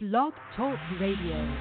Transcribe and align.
Blog 0.00 0.32
Talk 0.56 0.78
Radio. 1.00 1.56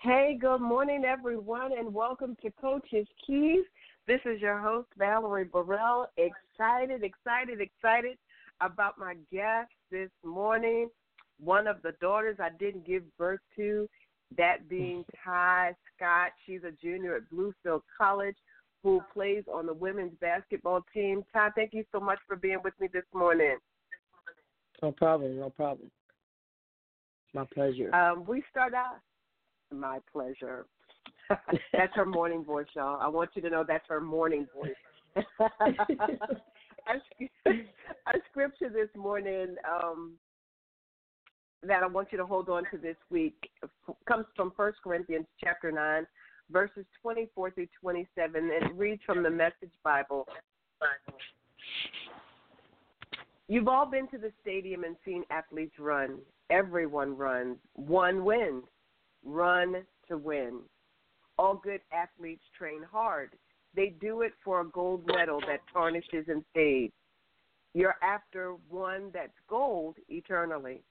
Hey, 0.00 0.38
good 0.40 0.60
morning, 0.60 1.02
everyone, 1.04 1.72
and 1.76 1.92
welcome 1.92 2.36
to 2.40 2.52
Coach's 2.52 3.08
Keys. 3.26 3.64
This 4.06 4.20
is 4.24 4.40
your 4.40 4.60
host, 4.60 4.86
Valerie 4.96 5.42
Burrell. 5.42 6.06
Excited, 6.16 7.02
excited, 7.02 7.60
excited 7.60 8.16
about 8.60 8.96
my 8.96 9.16
guest 9.32 9.72
this 9.90 10.10
morning. 10.24 10.88
One 11.40 11.66
of 11.66 11.82
the 11.82 11.94
daughters 12.00 12.36
I 12.38 12.50
didn't 12.60 12.86
give 12.86 13.02
birth 13.16 13.40
to, 13.56 13.88
that 14.36 14.68
being 14.68 15.04
Tiy 15.26 15.74
Scott. 15.96 16.30
She's 16.46 16.62
a 16.62 16.70
junior 16.80 17.16
at 17.16 17.22
Bluefield 17.28 17.82
College 18.00 18.36
who 18.84 19.02
plays 19.12 19.42
on 19.52 19.66
the 19.66 19.74
women's 19.74 20.14
basketball 20.20 20.84
team. 20.94 21.24
Tiy, 21.34 21.50
thank 21.56 21.74
you 21.74 21.82
so 21.90 21.98
much 21.98 22.20
for 22.28 22.36
being 22.36 22.58
with 22.62 22.74
me 22.78 22.86
this 22.92 23.02
morning. 23.12 23.56
No 24.82 24.92
problem, 24.92 25.38
no 25.38 25.50
problem. 25.50 25.90
My 27.34 27.44
pleasure. 27.52 27.94
Um, 27.94 28.24
we 28.26 28.42
start 28.50 28.74
out. 28.74 28.98
My 29.72 29.98
pleasure. 30.12 30.66
that's 31.72 31.94
her 31.94 32.06
morning 32.06 32.44
voice, 32.44 32.66
y'all. 32.74 33.00
I 33.00 33.08
want 33.08 33.30
you 33.34 33.42
to 33.42 33.50
know 33.50 33.64
that's 33.66 33.86
her 33.88 34.00
morning 34.00 34.46
voice. 34.54 35.24
our, 35.40 36.98
our 38.06 38.14
scripture 38.30 38.70
this 38.70 38.88
morning 38.96 39.56
um, 39.70 40.12
that 41.62 41.82
I 41.82 41.86
want 41.86 42.08
you 42.12 42.18
to 42.18 42.26
hold 42.26 42.48
on 42.48 42.62
to 42.70 42.78
this 42.78 42.96
week 43.10 43.50
comes 44.06 44.26
from 44.36 44.52
First 44.56 44.78
Corinthians 44.82 45.26
chapter 45.42 45.70
nine, 45.72 46.06
verses 46.50 46.86
twenty-four 47.02 47.50
through 47.50 47.68
twenty-seven. 47.80 48.50
and 48.54 48.70
It 48.70 48.74
reads 48.74 49.02
from 49.04 49.22
the 49.22 49.30
Message 49.30 49.72
Bible. 49.82 50.26
You've 53.48 53.68
all 53.68 53.86
been 53.86 54.06
to 54.08 54.18
the 54.18 54.30
stadium 54.42 54.84
and 54.84 54.94
seen 55.04 55.24
athletes 55.30 55.78
run. 55.78 56.18
Everyone 56.50 57.16
runs. 57.16 57.56
One 57.74 58.24
wins. 58.24 58.64
Run 59.24 59.76
to 60.08 60.18
win. 60.18 60.60
All 61.38 61.54
good 61.54 61.80
athletes 61.90 62.44
train 62.56 62.82
hard. 62.90 63.30
They 63.74 63.94
do 64.00 64.20
it 64.20 64.32
for 64.44 64.60
a 64.60 64.68
gold 64.68 65.06
medal 65.06 65.40
that 65.46 65.60
tarnishes 65.72 66.26
and 66.28 66.44
fades. 66.54 66.92
You're 67.74 67.96
after 68.02 68.56
one 68.68 69.10
that's 69.14 69.32
gold 69.48 69.96
eternally. 70.08 70.82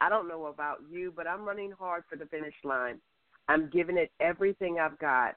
I 0.00 0.08
don't 0.08 0.28
know 0.28 0.46
about 0.46 0.78
you, 0.90 1.12
but 1.14 1.26
I'm 1.26 1.44
running 1.44 1.72
hard 1.72 2.04
for 2.08 2.16
the 2.16 2.26
finish 2.26 2.54
line. 2.62 3.00
I'm 3.48 3.68
giving 3.70 3.96
it 3.96 4.10
everything 4.20 4.78
I've 4.78 4.98
got. 4.98 5.36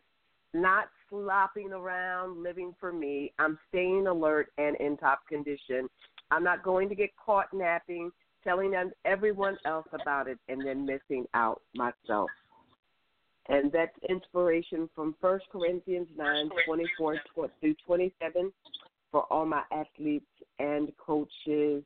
Not 0.54 0.90
slopping 1.10 1.74
around, 1.74 2.44
living 2.44 2.76
for 2.80 2.94
me. 2.94 3.34
I'm 3.40 3.58
staying 3.70 4.06
alert 4.08 4.52
and 4.58 4.76
in 4.78 4.98
top 4.98 5.28
condition. 5.28 5.90
I'm 6.32 6.44
not 6.44 6.64
going 6.64 6.90
to 6.90 6.96
get 6.96 7.10
caught 7.24 7.54
napping, 7.54 8.12
telling 8.44 8.74
everyone 9.06 9.58
else 9.66 9.88
about 9.94 10.28
it, 10.28 10.40
and 10.48 10.66
then 10.66 10.86
missing 10.86 11.26
out 11.34 11.62
myself. 11.76 12.30
And 13.50 13.72
that's 13.72 13.92
inspiration 14.10 14.90
from 14.96 15.16
1 15.20 15.40
Corinthians 15.52 16.08
9 16.18 16.50
24 16.66 17.18
through 17.60 17.76
27 17.86 18.52
for 19.12 19.22
all 19.32 19.46
my 19.46 19.64
athletes 19.72 20.26
and 20.60 20.92
coaches. 20.98 21.84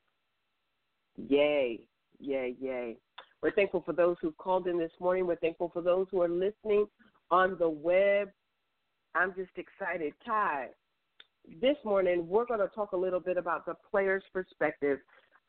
Yay, 1.17 1.79
yay, 2.19 2.55
yay. 2.59 2.97
We're 3.41 3.53
thankful 3.53 3.81
for 3.85 3.93
those 3.93 4.17
who 4.21 4.31
called 4.31 4.67
in 4.67 4.77
this 4.77 4.91
morning. 4.99 5.27
We're 5.27 5.35
thankful 5.37 5.69
for 5.73 5.81
those 5.81 6.07
who 6.11 6.21
are 6.21 6.29
listening 6.29 6.87
on 7.31 7.57
the 7.59 7.69
web. 7.69 8.29
I'm 9.15 9.33
just 9.35 9.51
excited. 9.57 10.13
Tiy, 10.27 10.67
this 11.61 11.77
morning 11.83 12.27
we're 12.27 12.45
going 12.45 12.59
to 12.59 12.67
talk 12.67 12.91
a 12.91 12.97
little 12.97 13.19
bit 13.19 13.37
about 13.37 13.65
the 13.65 13.73
player's 13.89 14.23
perspective. 14.33 14.99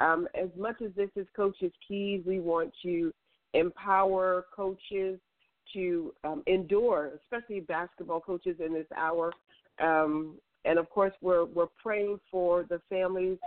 Um, 0.00 0.28
as 0.34 0.48
much 0.56 0.76
as 0.82 0.90
this 0.96 1.10
is 1.16 1.26
Coach's 1.34 1.72
Keys, 1.86 2.22
we 2.24 2.38
want 2.38 2.72
to 2.82 3.12
empower 3.54 4.46
coaches 4.54 5.18
to 5.74 6.14
um, 6.24 6.42
endure, 6.46 7.12
especially 7.22 7.60
basketball 7.60 8.20
coaches 8.20 8.56
in 8.64 8.72
this 8.72 8.86
hour. 8.96 9.32
Um, 9.82 10.36
and 10.64 10.78
of 10.78 10.88
course, 10.90 11.12
we're 11.20 11.44
we're 11.44 11.68
praying 11.82 12.20
for 12.30 12.64
the 12.68 12.80
families 12.88 13.38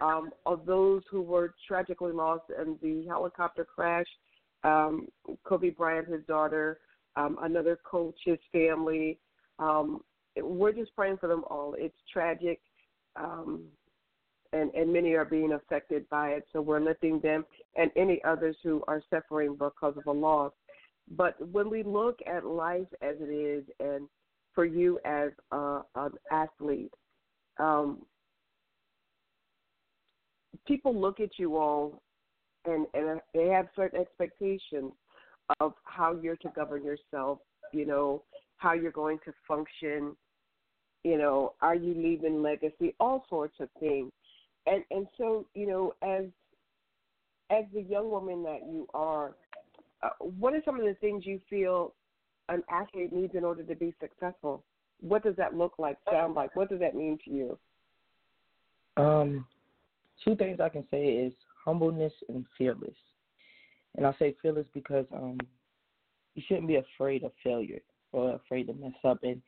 um, 0.00 0.30
of 0.46 0.66
those 0.66 1.02
who 1.10 1.22
were 1.22 1.54
tragically 1.66 2.12
lost 2.12 2.44
in 2.60 2.76
the 2.82 3.06
helicopter 3.06 3.64
crash. 3.64 4.06
Um, 4.62 5.08
Kobe 5.44 5.70
Bryant, 5.70 6.08
his 6.08 6.24
daughter, 6.26 6.78
um, 7.16 7.38
another 7.42 7.78
coach, 7.84 8.16
his 8.24 8.38
family, 8.50 9.18
um, 9.58 10.00
we're 10.36 10.72
just 10.72 10.94
praying 10.94 11.18
for 11.18 11.28
them 11.28 11.44
all. 11.48 11.74
It's 11.78 11.96
tragic, 12.12 12.60
um, 13.16 13.62
and 14.52 14.72
and 14.74 14.92
many 14.92 15.14
are 15.14 15.24
being 15.24 15.52
affected 15.52 16.08
by 16.08 16.30
it. 16.30 16.46
So 16.52 16.60
we're 16.60 16.80
lifting 16.80 17.20
them 17.20 17.44
and 17.76 17.90
any 17.96 18.22
others 18.24 18.56
who 18.62 18.82
are 18.88 19.02
suffering 19.10 19.54
because 19.54 19.96
of 19.96 20.06
a 20.06 20.12
loss. 20.12 20.52
But 21.16 21.36
when 21.50 21.68
we 21.70 21.82
look 21.82 22.18
at 22.26 22.46
life 22.46 22.86
as 23.02 23.16
it 23.20 23.30
is, 23.30 23.64
and 23.78 24.08
for 24.54 24.64
you 24.64 24.98
as 25.04 25.30
a, 25.52 25.80
an 25.96 26.12
athlete, 26.30 26.92
um, 27.58 28.04
people 30.66 30.98
look 30.98 31.20
at 31.20 31.38
you 31.38 31.56
all, 31.56 32.02
and 32.64 32.86
and 32.94 33.20
they 33.34 33.48
have 33.48 33.68
certain 33.76 34.00
expectations 34.00 34.92
of 35.60 35.74
how 35.84 36.16
you're 36.20 36.36
to 36.36 36.48
govern 36.56 36.84
yourself. 36.84 37.38
You 37.72 37.86
know 37.86 38.22
how 38.56 38.72
you're 38.72 38.92
going 38.92 39.18
to 39.24 39.32
function 39.46 40.16
you 41.04 41.18
know, 41.18 41.52
are 41.60 41.74
you 41.74 41.94
leaving 41.94 42.42
legacy? 42.42 42.94
All 42.98 43.24
sorts 43.28 43.54
of 43.60 43.68
things. 43.78 44.10
And 44.66 44.82
and 44.90 45.06
so, 45.18 45.46
you 45.54 45.66
know, 45.66 45.94
as 46.02 46.24
as 47.50 47.64
the 47.74 47.82
young 47.82 48.10
woman 48.10 48.42
that 48.42 48.60
you 48.66 48.88
are, 48.94 49.34
uh, 50.02 50.08
what 50.18 50.54
are 50.54 50.62
some 50.64 50.80
of 50.80 50.86
the 50.86 50.94
things 50.94 51.26
you 51.26 51.40
feel 51.48 51.94
an 52.48 52.62
athlete 52.70 53.12
needs 53.12 53.34
in 53.34 53.44
order 53.44 53.62
to 53.62 53.74
be 53.74 53.94
successful? 54.00 54.64
What 55.00 55.22
does 55.22 55.36
that 55.36 55.54
look 55.54 55.74
like, 55.78 55.98
sound 56.10 56.34
like? 56.34 56.56
What 56.56 56.70
does 56.70 56.80
that 56.80 56.94
mean 56.94 57.18
to 57.26 57.30
you? 57.30 57.58
Um, 58.96 59.46
two 60.24 60.36
things 60.36 60.60
I 60.60 60.70
can 60.70 60.84
say 60.90 61.04
is 61.04 61.32
humbleness 61.64 62.12
and 62.28 62.46
fearless. 62.56 62.96
And 63.96 64.06
I 64.06 64.14
say 64.18 64.34
fearless 64.40 64.66
because 64.72 65.06
um, 65.14 65.38
you 66.34 66.42
shouldn't 66.46 66.68
be 66.68 66.76
afraid 66.76 67.22
of 67.22 67.32
failure 67.42 67.82
or 68.12 68.34
afraid 68.34 68.68
to 68.68 68.74
mess 68.74 68.92
up. 69.04 69.18
And 69.22 69.42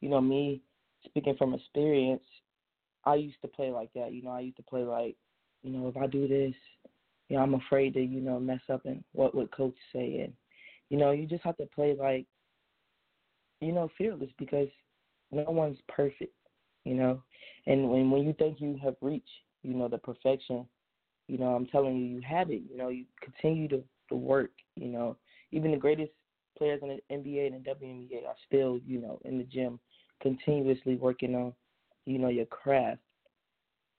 you 0.00 0.08
know, 0.08 0.20
me 0.20 0.62
speaking 1.04 1.36
from 1.36 1.54
experience, 1.54 2.22
I 3.04 3.16
used 3.16 3.40
to 3.42 3.48
play 3.48 3.70
like 3.70 3.90
that. 3.94 4.12
You 4.12 4.22
know, 4.22 4.30
I 4.30 4.40
used 4.40 4.56
to 4.56 4.62
play 4.62 4.82
like, 4.82 5.16
you 5.62 5.70
know, 5.70 5.88
if 5.88 5.96
I 5.96 6.06
do 6.06 6.28
this, 6.28 6.54
you 7.28 7.36
know, 7.36 7.42
I'm 7.42 7.54
afraid 7.54 7.94
to, 7.94 8.00
you 8.00 8.20
know, 8.20 8.38
mess 8.38 8.60
up 8.72 8.84
and 8.84 9.02
what 9.12 9.34
would 9.34 9.50
coach 9.50 9.76
say 9.92 10.20
and 10.20 10.32
you 10.90 10.98
know, 10.98 11.10
you 11.10 11.26
just 11.26 11.42
have 11.42 11.56
to 11.56 11.66
play 11.74 11.96
like 11.98 12.26
you 13.62 13.72
know, 13.72 13.88
fearless 13.96 14.30
because 14.38 14.68
no 15.30 15.44
one's 15.44 15.78
perfect, 15.88 16.34
you 16.84 16.94
know. 16.94 17.22
And 17.66 17.88
when 17.88 18.10
when 18.10 18.24
you 18.24 18.34
think 18.34 18.60
you 18.60 18.78
have 18.82 18.96
reached, 19.00 19.30
you 19.62 19.72
know, 19.72 19.88
the 19.88 19.98
perfection, 19.98 20.66
you 21.28 21.38
know, 21.38 21.54
I'm 21.54 21.66
telling 21.66 21.96
you 21.96 22.04
you 22.04 22.20
have 22.28 22.50
it. 22.50 22.62
You 22.68 22.76
know, 22.76 22.88
you 22.88 23.04
continue 23.22 23.68
to, 23.68 23.82
to 24.08 24.16
work, 24.16 24.50
you 24.76 24.88
know. 24.88 25.16
Even 25.52 25.70
the 25.70 25.76
greatest 25.76 26.10
players 26.58 26.80
in 26.82 26.88
the 26.88 27.14
NBA 27.14 27.46
and 27.46 27.64
the 27.64 27.70
WNBA 27.70 28.26
are 28.26 28.34
still, 28.46 28.80
you 28.84 29.00
know, 29.00 29.20
in 29.24 29.38
the 29.38 29.44
gym 29.44 29.78
continuously 30.22 30.96
working 30.96 31.34
on, 31.34 31.52
you 32.06 32.18
know, 32.18 32.28
your 32.28 32.46
craft. 32.46 33.00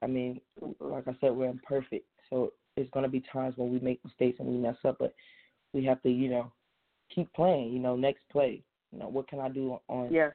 I 0.02 0.08
mean, 0.08 0.42
like 0.80 1.08
I 1.08 1.16
said, 1.22 1.32
we're 1.32 1.50
imperfect, 1.50 2.06
so 2.30 2.54
it's 2.76 2.90
gonna 2.92 3.08
be 3.08 3.24
times 3.32 3.56
when 3.58 3.72
we 3.72 3.80
make 3.80 4.04
mistakes 4.04 4.40
and 4.40 4.48
we 4.48 4.58
mess 4.58 4.78
up, 4.86 4.98
but 5.00 5.14
we 5.74 5.86
have 5.86 6.02
to, 6.02 6.10
you 6.10 6.30
know, 6.30 6.52
keep 7.14 7.32
playing. 7.34 7.72
You 7.72 7.80
know, 7.80 7.96
next 7.96 8.22
play. 8.32 8.64
You 8.92 9.00
know, 9.00 9.08
what 9.08 9.28
can 9.28 9.40
I 9.40 9.50
do 9.50 9.80
on, 9.88 10.12
yeah. 10.12 10.30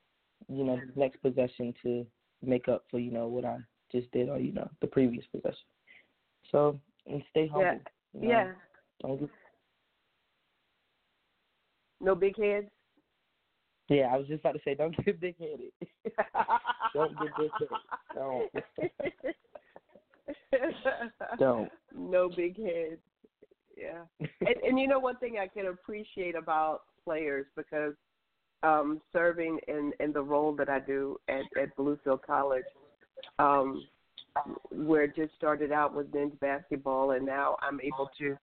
you 0.49 0.65
know, 0.65 0.81
next 0.97 1.21
possession 1.23 1.75
to 1.83 2.07
make 2.45 2.69
up 2.69 2.85
for, 2.91 2.99
you 2.99 3.11
know, 3.11 3.27
what 3.27 3.45
I 3.45 3.59
just 3.93 4.11
did 4.13 4.29
or 4.29 4.39
you 4.39 4.53
know 4.53 4.69
the 4.81 4.87
previous 4.87 5.25
possession. 5.33 5.67
So 6.51 6.79
and 7.07 7.23
stay 7.31 7.47
humble. 7.47 7.65
Yeah. 7.65 8.21
You 8.21 8.21
know? 8.21 8.29
Yeah. 8.29 8.53
Don't 9.03 9.21
get... 9.21 9.31
No 12.01 12.15
big 12.15 12.37
heads. 12.37 12.69
Yeah, 13.89 14.09
I 14.13 14.17
was 14.17 14.27
just 14.27 14.41
about 14.41 14.53
to 14.53 14.61
say, 14.65 14.75
don't 14.75 14.95
get 15.05 15.21
big 15.21 15.37
headed. 15.39 15.73
don't 16.95 17.19
get 17.19 17.29
big 17.39 17.51
headed. 17.59 17.69
Don't. 18.15 18.53
don't. 21.39 21.71
No 21.97 22.29
big 22.29 22.57
heads. 22.59 23.01
Yeah. 23.77 24.03
and, 24.21 24.57
and 24.67 24.79
you 24.79 24.89
know 24.89 24.99
one 24.99 25.17
thing 25.17 25.39
I 25.41 25.47
can 25.47 25.67
appreciate 25.67 26.35
about 26.35 26.83
players 27.05 27.47
because 27.57 27.95
um 28.65 29.01
serving 29.13 29.61
in 29.69 29.93
in 30.01 30.13
the 30.13 30.21
role 30.21 30.53
that 30.57 30.69
I 30.69 30.81
do 30.81 31.17
at 31.29 31.45
at 31.61 31.77
Bluefield 31.77 32.23
College, 32.27 32.65
um, 33.39 33.85
where 34.71 35.05
it 35.05 35.15
just 35.17 35.35
started 35.37 35.71
out 35.73 35.95
with 35.95 36.13
men's 36.13 36.35
basketball, 36.41 37.13
and 37.13 37.25
now 37.25 37.57
I'm 37.63 37.81
able 37.81 38.11
to 38.19 38.37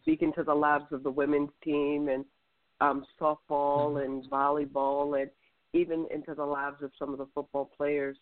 speak 0.00 0.22
into 0.22 0.44
the 0.44 0.54
lives 0.54 0.86
of 0.92 1.02
the 1.02 1.10
women's 1.10 1.50
team 1.62 2.08
and 2.08 2.24
um, 2.80 3.04
softball 3.20 4.04
and 4.04 4.24
volleyball, 4.30 5.20
and 5.20 5.30
even 5.72 6.06
into 6.12 6.34
the 6.34 6.44
lives 6.44 6.82
of 6.82 6.90
some 6.98 7.12
of 7.12 7.18
the 7.18 7.26
football 7.34 7.70
players. 7.76 8.16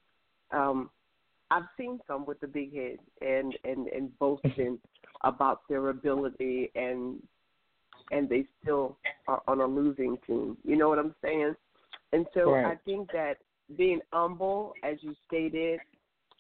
Um, 0.53 0.91
I've 1.51 1.65
seen 1.79 1.99
some 2.07 2.27
with 2.27 2.41
the 2.41 2.47
big 2.47 2.75
head 2.75 2.99
and 3.23 3.55
and 3.65 3.89
and 3.89 4.19
boasting 4.19 4.79
about 5.25 5.63
their 5.69 5.89
ability 5.89 6.71
and 6.75 7.23
and 8.11 8.29
they 8.29 8.45
still 8.63 8.97
are 9.27 9.43
on 9.49 9.61
a 9.61 9.67
losing 9.67 10.17
team. 10.27 10.57
You 10.65 10.77
know 10.77 10.89
what 10.89 10.99
I'm 10.99 11.15
saying? 11.23 11.55
And 12.13 12.27
so 12.35 12.53
right. 12.53 12.65
I 12.67 12.77
think 12.85 13.11
that 13.13 13.37
being 13.77 14.01
humble, 14.13 14.73
as 14.83 14.97
you 15.01 15.15
stated, 15.27 15.81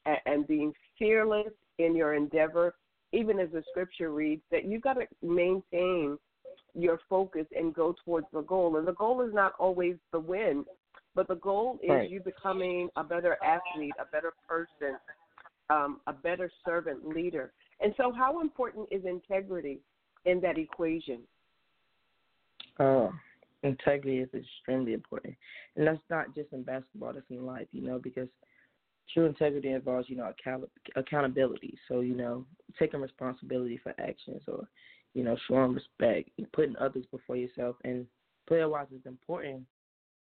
and, 0.06 0.19
and 0.26 0.47
being 0.47 0.73
fearless 0.99 1.53
in 1.79 1.94
your 1.94 2.14
endeavor, 2.14 2.75
even 3.12 3.38
as 3.38 3.50
the 3.53 3.62
scripture 3.71 4.11
reads, 4.11 4.43
that 4.50 4.64
you've 4.64 4.82
got 4.82 4.94
to 4.94 5.06
maintain 5.23 6.19
your 6.75 7.00
focus 7.09 7.47
and 7.56 7.75
go 7.75 7.94
towards 8.05 8.26
the 8.32 8.43
goal. 8.43 8.76
And 8.76 8.87
the 8.87 8.93
goal 8.93 9.23
is 9.23 9.32
not 9.32 9.53
always 9.59 9.97
the 10.12 10.20
win, 10.20 10.65
but 11.15 11.29
the 11.29 11.37
goal 11.37 11.79
is 11.82 11.91
right. 11.91 12.11
you 12.11 12.20
becoming 12.20 12.88
a 12.97 13.05
better 13.05 13.37
athlete, 13.43 13.94
a 14.00 14.05
better 14.06 14.32
person, 14.49 14.97
um, 15.70 16.00
a 16.06 16.12
better 16.12 16.50
servant 16.65 17.06
leader. 17.09 17.53
And 17.81 17.94
so, 17.97 18.12
how 18.12 18.41
important 18.41 18.88
is 18.91 19.05
integrity 19.05 19.81
in 20.25 20.41
that 20.41 20.59
equation? 20.59 21.20
Uh, 22.79 23.09
integrity 23.62 24.19
is 24.19 24.29
extremely 24.35 24.93
important, 24.93 25.35
and 25.76 25.87
that's 25.87 25.99
not 26.11 26.35
just 26.35 26.53
in 26.53 26.62
basketball; 26.62 27.12
that's 27.12 27.26
in 27.31 27.44
life, 27.44 27.67
you 27.73 27.82
know, 27.82 27.99
because 27.99 28.29
true 29.12 29.26
integrity 29.26 29.71
involves, 29.71 30.09
you 30.09 30.17
know, 30.17 30.29
account- 30.29 30.71
accountability. 30.97 31.76
So, 31.88 32.00
you 32.00 32.14
know, 32.14 32.44
taking 32.79 33.00
responsibility 33.00 33.79
for 33.79 33.94
actions, 33.99 34.43
or 34.47 34.69
you 35.19 35.25
know, 35.25 35.37
showing 35.49 35.75
respect, 35.75 36.31
putting 36.53 36.76
others 36.76 37.05
before 37.11 37.35
yourself, 37.35 37.75
and 37.82 38.06
player-wise, 38.47 38.87
it's 38.94 39.05
important, 39.05 39.65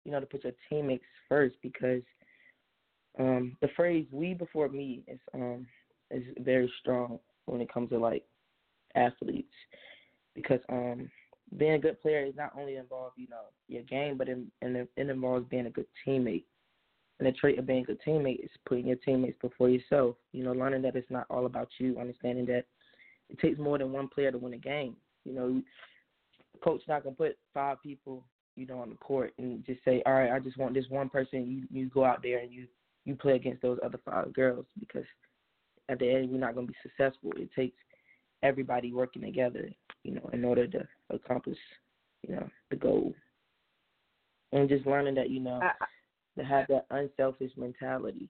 you 0.04 0.10
know, 0.10 0.18
to 0.18 0.26
put 0.26 0.42
your 0.42 0.52
teammates 0.68 1.04
first 1.28 1.54
because 1.62 2.02
um, 3.16 3.56
the 3.62 3.68
phrase 3.76 4.06
"we 4.10 4.34
before 4.34 4.68
me" 4.68 5.04
is 5.06 5.20
um, 5.34 5.68
is 6.10 6.24
very 6.40 6.68
strong 6.80 7.20
when 7.46 7.60
it 7.60 7.72
comes 7.72 7.90
to 7.90 7.98
like 7.98 8.24
athletes 8.96 9.54
because 10.34 10.60
um 10.68 11.08
being 11.58 11.74
a 11.74 11.78
good 11.78 12.00
player 12.02 12.24
is 12.24 12.34
not 12.36 12.52
only 12.58 12.74
involve 12.74 13.12
you 13.16 13.28
know 13.28 13.44
your 13.68 13.82
game, 13.84 14.18
but 14.18 14.28
in, 14.28 14.50
in, 14.62 14.74
it 14.74 14.90
involves 14.96 15.46
being 15.48 15.66
a 15.66 15.70
good 15.70 15.86
teammate. 16.04 16.44
And 17.20 17.28
the 17.28 17.32
trait 17.32 17.58
of 17.58 17.66
being 17.66 17.82
a 17.82 17.86
good 17.86 18.00
teammate 18.04 18.44
is 18.44 18.50
putting 18.66 18.88
your 18.88 18.96
teammates 18.96 19.38
before 19.40 19.68
yourself. 19.68 20.16
You 20.32 20.42
know, 20.42 20.52
learning 20.52 20.82
that 20.82 20.96
it's 20.96 21.10
not 21.10 21.26
all 21.30 21.46
about 21.46 21.68
you, 21.78 22.00
understanding 22.00 22.46
that 22.46 22.64
it 23.30 23.38
takes 23.38 23.58
more 23.58 23.78
than 23.78 23.92
one 23.92 24.08
player 24.08 24.30
to 24.30 24.38
win 24.38 24.54
a 24.54 24.58
game. 24.58 24.96
You 25.24 25.34
know, 25.34 25.62
the 26.52 26.58
coach 26.60 26.82
not 26.88 27.04
gonna 27.04 27.14
put 27.14 27.36
five 27.52 27.82
people, 27.82 28.24
you 28.56 28.66
know, 28.66 28.80
on 28.80 28.90
the 28.90 28.96
court 28.96 29.32
and 29.38 29.64
just 29.64 29.84
say, 29.84 30.02
all 30.06 30.14
right, 30.14 30.32
I 30.32 30.38
just 30.38 30.58
want 30.58 30.74
this 30.74 30.88
one 30.88 31.08
person. 31.08 31.46
You 31.46 31.66
you 31.70 31.88
go 31.88 32.04
out 32.04 32.22
there 32.22 32.38
and 32.38 32.52
you 32.52 32.66
you 33.04 33.14
play 33.14 33.36
against 33.36 33.62
those 33.62 33.78
other 33.84 34.00
five 34.04 34.32
girls 34.32 34.66
because 34.78 35.06
at 35.88 35.98
the 35.98 36.10
end 36.10 36.30
we're 36.30 36.38
not 36.38 36.54
gonna 36.54 36.66
be 36.66 36.74
successful. 36.82 37.32
It 37.36 37.50
takes 37.54 37.76
everybody 38.42 38.92
working 38.92 39.22
together, 39.22 39.70
you 40.04 40.14
know, 40.14 40.30
in 40.32 40.44
order 40.44 40.66
to 40.66 40.86
accomplish, 41.10 41.58
you 42.26 42.34
know, 42.34 42.48
the 42.70 42.76
goal. 42.76 43.14
And 44.52 44.68
just 44.68 44.86
learning 44.86 45.14
that, 45.16 45.30
you 45.30 45.40
know, 45.40 45.60
to 46.38 46.44
have 46.44 46.66
that 46.68 46.86
unselfish 46.90 47.50
mentality. 47.56 48.28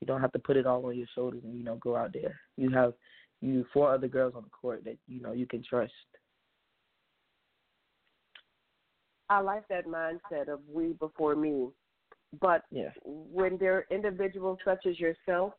You 0.00 0.06
don't 0.06 0.20
have 0.20 0.32
to 0.32 0.38
put 0.38 0.56
it 0.56 0.66
all 0.66 0.86
on 0.86 0.96
your 0.96 1.08
shoulders 1.14 1.42
and, 1.44 1.58
you 1.58 1.64
know, 1.64 1.76
go 1.76 1.96
out 1.96 2.12
there. 2.12 2.40
You 2.56 2.70
have 2.70 2.94
you 3.40 3.64
four 3.72 3.92
other 3.92 4.08
girls 4.08 4.34
on 4.36 4.42
the 4.42 4.50
court 4.50 4.84
that, 4.84 4.96
you 5.06 5.20
know, 5.20 5.32
you 5.32 5.46
can 5.46 5.62
trust. 5.62 5.92
I 9.30 9.40
like 9.40 9.68
that 9.68 9.86
mindset 9.86 10.48
of 10.48 10.60
we 10.72 10.94
before 10.94 11.36
me. 11.36 11.68
But 12.40 12.62
yeah. 12.70 12.90
when 13.04 13.56
there 13.58 13.74
are 13.74 13.86
individuals 13.90 14.58
such 14.64 14.86
as 14.86 14.98
yourself 14.98 15.52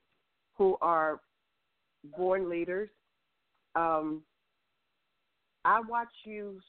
who 0.55 0.77
are 0.81 1.19
born 2.17 2.49
leaders, 2.49 2.89
um, 3.75 4.21
I 5.65 5.81
watch 5.81 6.07
you. 6.25 6.59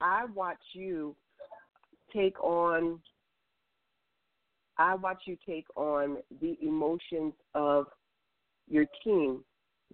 I 0.00 0.26
watch 0.34 0.58
you 0.72 1.16
take 2.14 2.42
on. 2.42 2.98
I 4.78 4.94
watch 4.94 5.22
you 5.26 5.36
take 5.46 5.66
on 5.74 6.18
the 6.40 6.56
emotions 6.62 7.32
of 7.54 7.86
your 8.68 8.86
team 9.02 9.42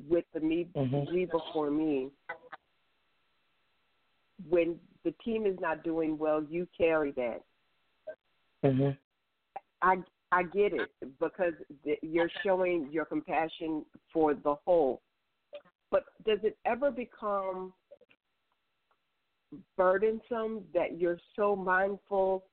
with 0.08 0.24
the 0.34 0.40
me, 0.40 0.66
mm-hmm. 0.74 1.14
me 1.14 1.24
before 1.26 1.70
me. 1.70 2.08
When 4.48 4.78
the 5.04 5.12
team 5.24 5.46
is 5.46 5.56
not 5.60 5.84
doing 5.84 6.18
well, 6.18 6.42
you 6.42 6.66
carry 6.76 7.12
that. 7.12 7.42
Mhm. 8.64 8.96
I 9.82 10.02
I 10.30 10.44
get 10.44 10.72
it 10.72 10.90
because 11.20 11.52
you're 12.02 12.30
showing 12.42 12.90
your 12.90 13.04
compassion 13.04 13.84
for 14.12 14.34
the 14.34 14.54
whole. 14.64 15.02
But 15.90 16.04
does 16.24 16.38
it 16.42 16.56
ever 16.64 16.90
become 16.90 17.74
burdensome 19.76 20.64
that 20.72 20.98
you're 20.98 21.18
so 21.36 21.54
mindful 21.54 22.44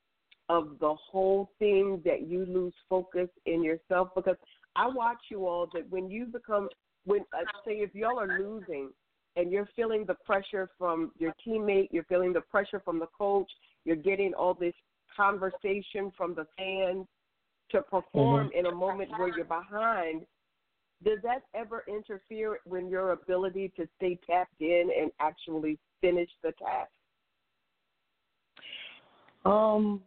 of 0.50 0.78
the 0.80 0.94
whole 0.94 1.52
thing 1.58 2.02
that 2.04 2.28
you 2.28 2.46
lose 2.46 2.74
focus 2.90 3.30
in 3.46 3.64
yourself? 3.64 4.10
Because 4.14 4.36
I 4.76 4.88
watch 4.88 5.20
you 5.30 5.48
all 5.48 5.70
that 5.74 5.90
when 5.90 6.10
you 6.10 6.26
become 6.26 6.68
when 7.10 7.22
uh, 7.34 7.44
say 7.66 7.74
if 7.74 7.94
y'all 7.96 8.20
are 8.20 8.40
losing 8.40 8.90
and 9.36 9.52
you're 9.52 9.70
feeling 9.76 10.06
the 10.06 10.16
pressure 10.26 10.70
from 10.78 11.12
your 11.18 11.34
teammate, 11.46 11.88
you're 11.92 12.04
feeling 12.04 12.34
the 12.34 12.42
pressure 12.42 12.82
from 12.84 13.00
the 13.00 13.08
coach, 13.18 13.50
you're 13.84 13.96
getting 13.96 14.34
all 14.34 14.54
this 14.54 14.74
conversation 15.16 16.12
from 16.16 16.36
the 16.36 16.46
fans 16.58 17.08
to 17.72 17.82
perform 17.82 18.48
mm-hmm. 18.48 18.60
in 18.60 18.66
a 18.68 18.76
moment 18.76 19.10
where 19.18 19.36
you're 19.36 19.46
behind, 19.46 20.22
does 21.04 21.20
that 21.24 21.44
ever 21.56 21.84
interfere 21.88 22.60
with 22.66 22.90
your 22.90 23.12
ability 23.12 23.72
to 23.78 23.88
stay 23.98 24.20
tapped 24.30 24.62
in 24.62 24.90
and 25.00 25.12
actually 25.20 25.78
finish 26.02 26.30
the 26.44 26.52
task? 26.54 26.92
Um, 29.46 30.02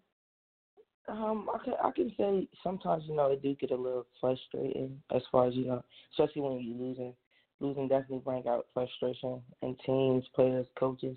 um, 1.09 1.49
I 1.53 1.65
can 1.65 1.75
I 1.83 1.91
can 1.91 2.13
say 2.17 2.49
sometimes 2.63 3.05
you 3.07 3.17
know 3.17 3.33
it 3.33 3.43
do 3.43 3.55
get 3.55 3.71
a 3.71 3.77
little 3.77 4.07
frustrating 4.21 5.01
as 5.15 5.23
far 5.31 5.49
as 5.49 5.55
you 5.55 5.67
know, 5.67 5.85
especially 6.13 6.43
when 6.43 6.61
you're 6.61 6.79
losing. 6.79 7.15
Losing 7.61 7.87
definitely 7.87 8.23
bring 8.25 8.49
out 8.49 8.67
frustration 8.75 9.41
in 9.63 9.77
teams, 9.87 10.25
players, 10.35 10.67
coaches. 10.77 11.17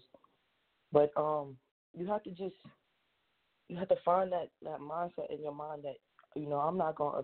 But 0.92 1.12
um, 1.18 1.58
you 1.98 2.06
have 2.08 2.24
to 2.24 2.30
just 2.32 2.56
you 3.68 3.78
have 3.78 3.90
to 3.90 3.96
find 4.04 4.32
that 4.32 4.50
that 4.64 4.80
mindset 4.80 5.32
in 5.32 5.42
your 5.42 5.54
mind 5.54 5.84
that 5.84 5.96
you 6.36 6.48
know 6.48 6.58
I'm 6.58 6.78
not 6.78 6.96
gonna 6.96 7.24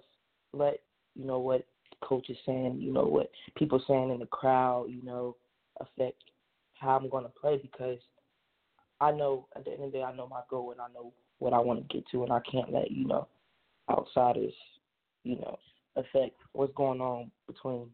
let 0.54 0.80
you 1.16 1.26
know 1.26 1.40
what 1.40 1.66
coach 2.04 2.30
is 2.30 2.38
saying, 2.46 2.78
you 2.80 2.92
know 2.92 3.04
what 3.04 3.32
people 3.56 3.82
saying 3.88 4.12
in 4.12 4.20
the 4.20 4.26
crowd, 4.28 4.88
you 4.90 5.04
know, 5.04 5.36
affect 5.80 6.24
how 6.80 6.98
I'm 6.98 7.10
gonna 7.10 7.30
play 7.30 7.58
because 7.58 8.00
I 9.00 9.12
know 9.12 9.48
at 9.56 9.66
the 9.66 9.72
end 9.72 9.84
of 9.84 9.92
the 9.92 9.98
day 10.00 10.04
I 10.04 10.16
know 10.16 10.28
my 10.28 10.42
goal 10.50 10.72
and 10.72 10.82
I 10.82 10.88
know 10.94 11.14
what 11.42 11.54
I 11.54 11.60
want 11.60 11.80
to 11.80 11.94
get 11.94 12.08
to 12.12 12.24
and 12.24 12.32
I 12.32 12.40
can't 12.50 12.72
let 12.72 12.92
you 12.92 13.06
know 13.06 13.28
outsiders, 13.90 14.54
you 15.24 15.38
know, 15.38 15.58
affect 15.96 16.40
what's 16.54 16.74
going 16.76 17.02
on 17.02 17.32
between 17.48 17.88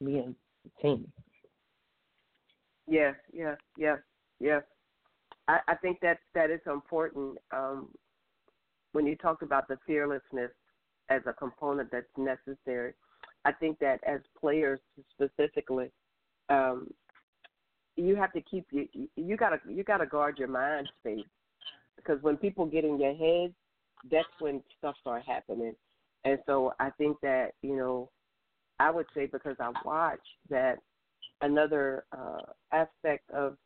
me 0.00 0.18
and 0.18 0.34
the 0.64 0.82
team. 0.82 1.10
Yeah, 2.88 3.12
yeah, 3.32 3.54
yeah, 3.78 3.96
yeah. 4.40 4.60
I, 5.46 5.60
I 5.68 5.74
think 5.76 6.00
that 6.00 6.18
that 6.34 6.50
is 6.50 6.60
important. 6.66 7.38
Um, 7.52 7.90
when 8.92 9.06
you 9.06 9.16
talked 9.16 9.44
about 9.44 9.68
the 9.68 9.78
fearlessness 9.86 10.50
as 11.10 11.22
a 11.26 11.32
component 11.32 11.92
that's 11.92 12.06
necessary, 12.18 12.94
I 13.44 13.52
think 13.52 13.78
that 13.78 14.00
as 14.04 14.20
players 14.38 14.80
specifically, 15.12 15.92
um, 16.48 16.88
you 17.96 18.16
have 18.16 18.32
to 18.32 18.40
keep 18.40 18.66
you 18.72 18.88
you 19.14 19.36
gotta 19.36 19.58
you 19.68 19.84
gotta 19.84 20.06
guard 20.06 20.38
your 20.38 20.48
mind 20.48 20.90
space 21.00 21.24
because 22.04 22.22
when 22.22 22.36
people 22.36 22.66
get 22.66 22.84
in 22.84 23.00
your 23.00 23.14
head, 23.14 23.54
that's 24.10 24.28
when 24.38 24.62
stuff 24.78 24.94
starts 25.00 25.26
happening. 25.26 25.74
And 26.24 26.38
so 26.46 26.72
I 26.80 26.90
think 26.90 27.16
that 27.22 27.52
you 27.62 27.76
know, 27.76 28.10
I 28.78 28.90
would 28.90 29.06
say 29.14 29.26
because 29.26 29.56
I 29.60 29.72
watch 29.84 30.20
that 30.50 30.78
another 31.40 32.04
uh, 32.16 32.42
aspect 32.72 33.30
of 33.30 33.56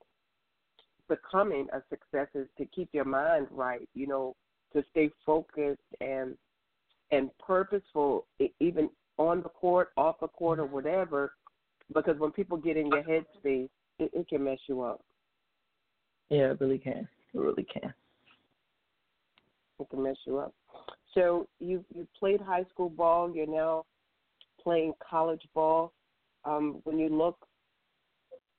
becoming 1.09 1.67
a 1.73 1.83
success 1.89 2.29
is 2.35 2.47
to 2.59 2.67
keep 2.67 2.89
your 2.93 3.05
mind 3.05 3.47
right. 3.51 3.89
You 3.95 4.07
know, 4.07 4.37
to 4.75 4.83
stay 4.91 5.11
focused 5.25 5.81
and 6.01 6.37
and 7.11 7.31
purposeful, 7.39 8.27
even 8.61 8.91
on 9.17 9.43
the 9.43 9.49
court, 9.49 9.91
off 9.97 10.21
the 10.21 10.29
court, 10.29 10.59
or 10.59 10.67
whatever. 10.67 11.33
Because 11.95 12.19
when 12.19 12.33
people 12.33 12.59
get 12.59 12.77
in 12.77 12.89
your 12.89 13.03
headspace, 13.03 13.71
it, 13.99 14.11
it 14.13 14.29
can 14.29 14.45
mess 14.45 14.59
you 14.69 14.83
up. 14.83 15.01
Yeah, 16.29 16.51
it 16.51 16.61
really 16.61 16.77
can. 16.77 17.09
It 17.33 17.41
really 17.41 17.65
can. 17.65 17.95
It 19.81 19.91
can 19.91 20.03
mess 20.03 20.17
you 20.27 20.39
up. 20.39 20.55
So 21.15 21.49
you 21.61 21.85
you 21.95 22.07
played 22.19 22.41
high 22.41 22.65
school 22.71 22.91
ball. 22.91 23.33
You're 23.33 23.47
now 23.47 23.85
playing 24.63 24.93
college 25.09 25.43
ball. 25.55 25.93
Um, 26.45 26.81
when 26.85 26.99
you 26.99 27.09
look 27.09 27.39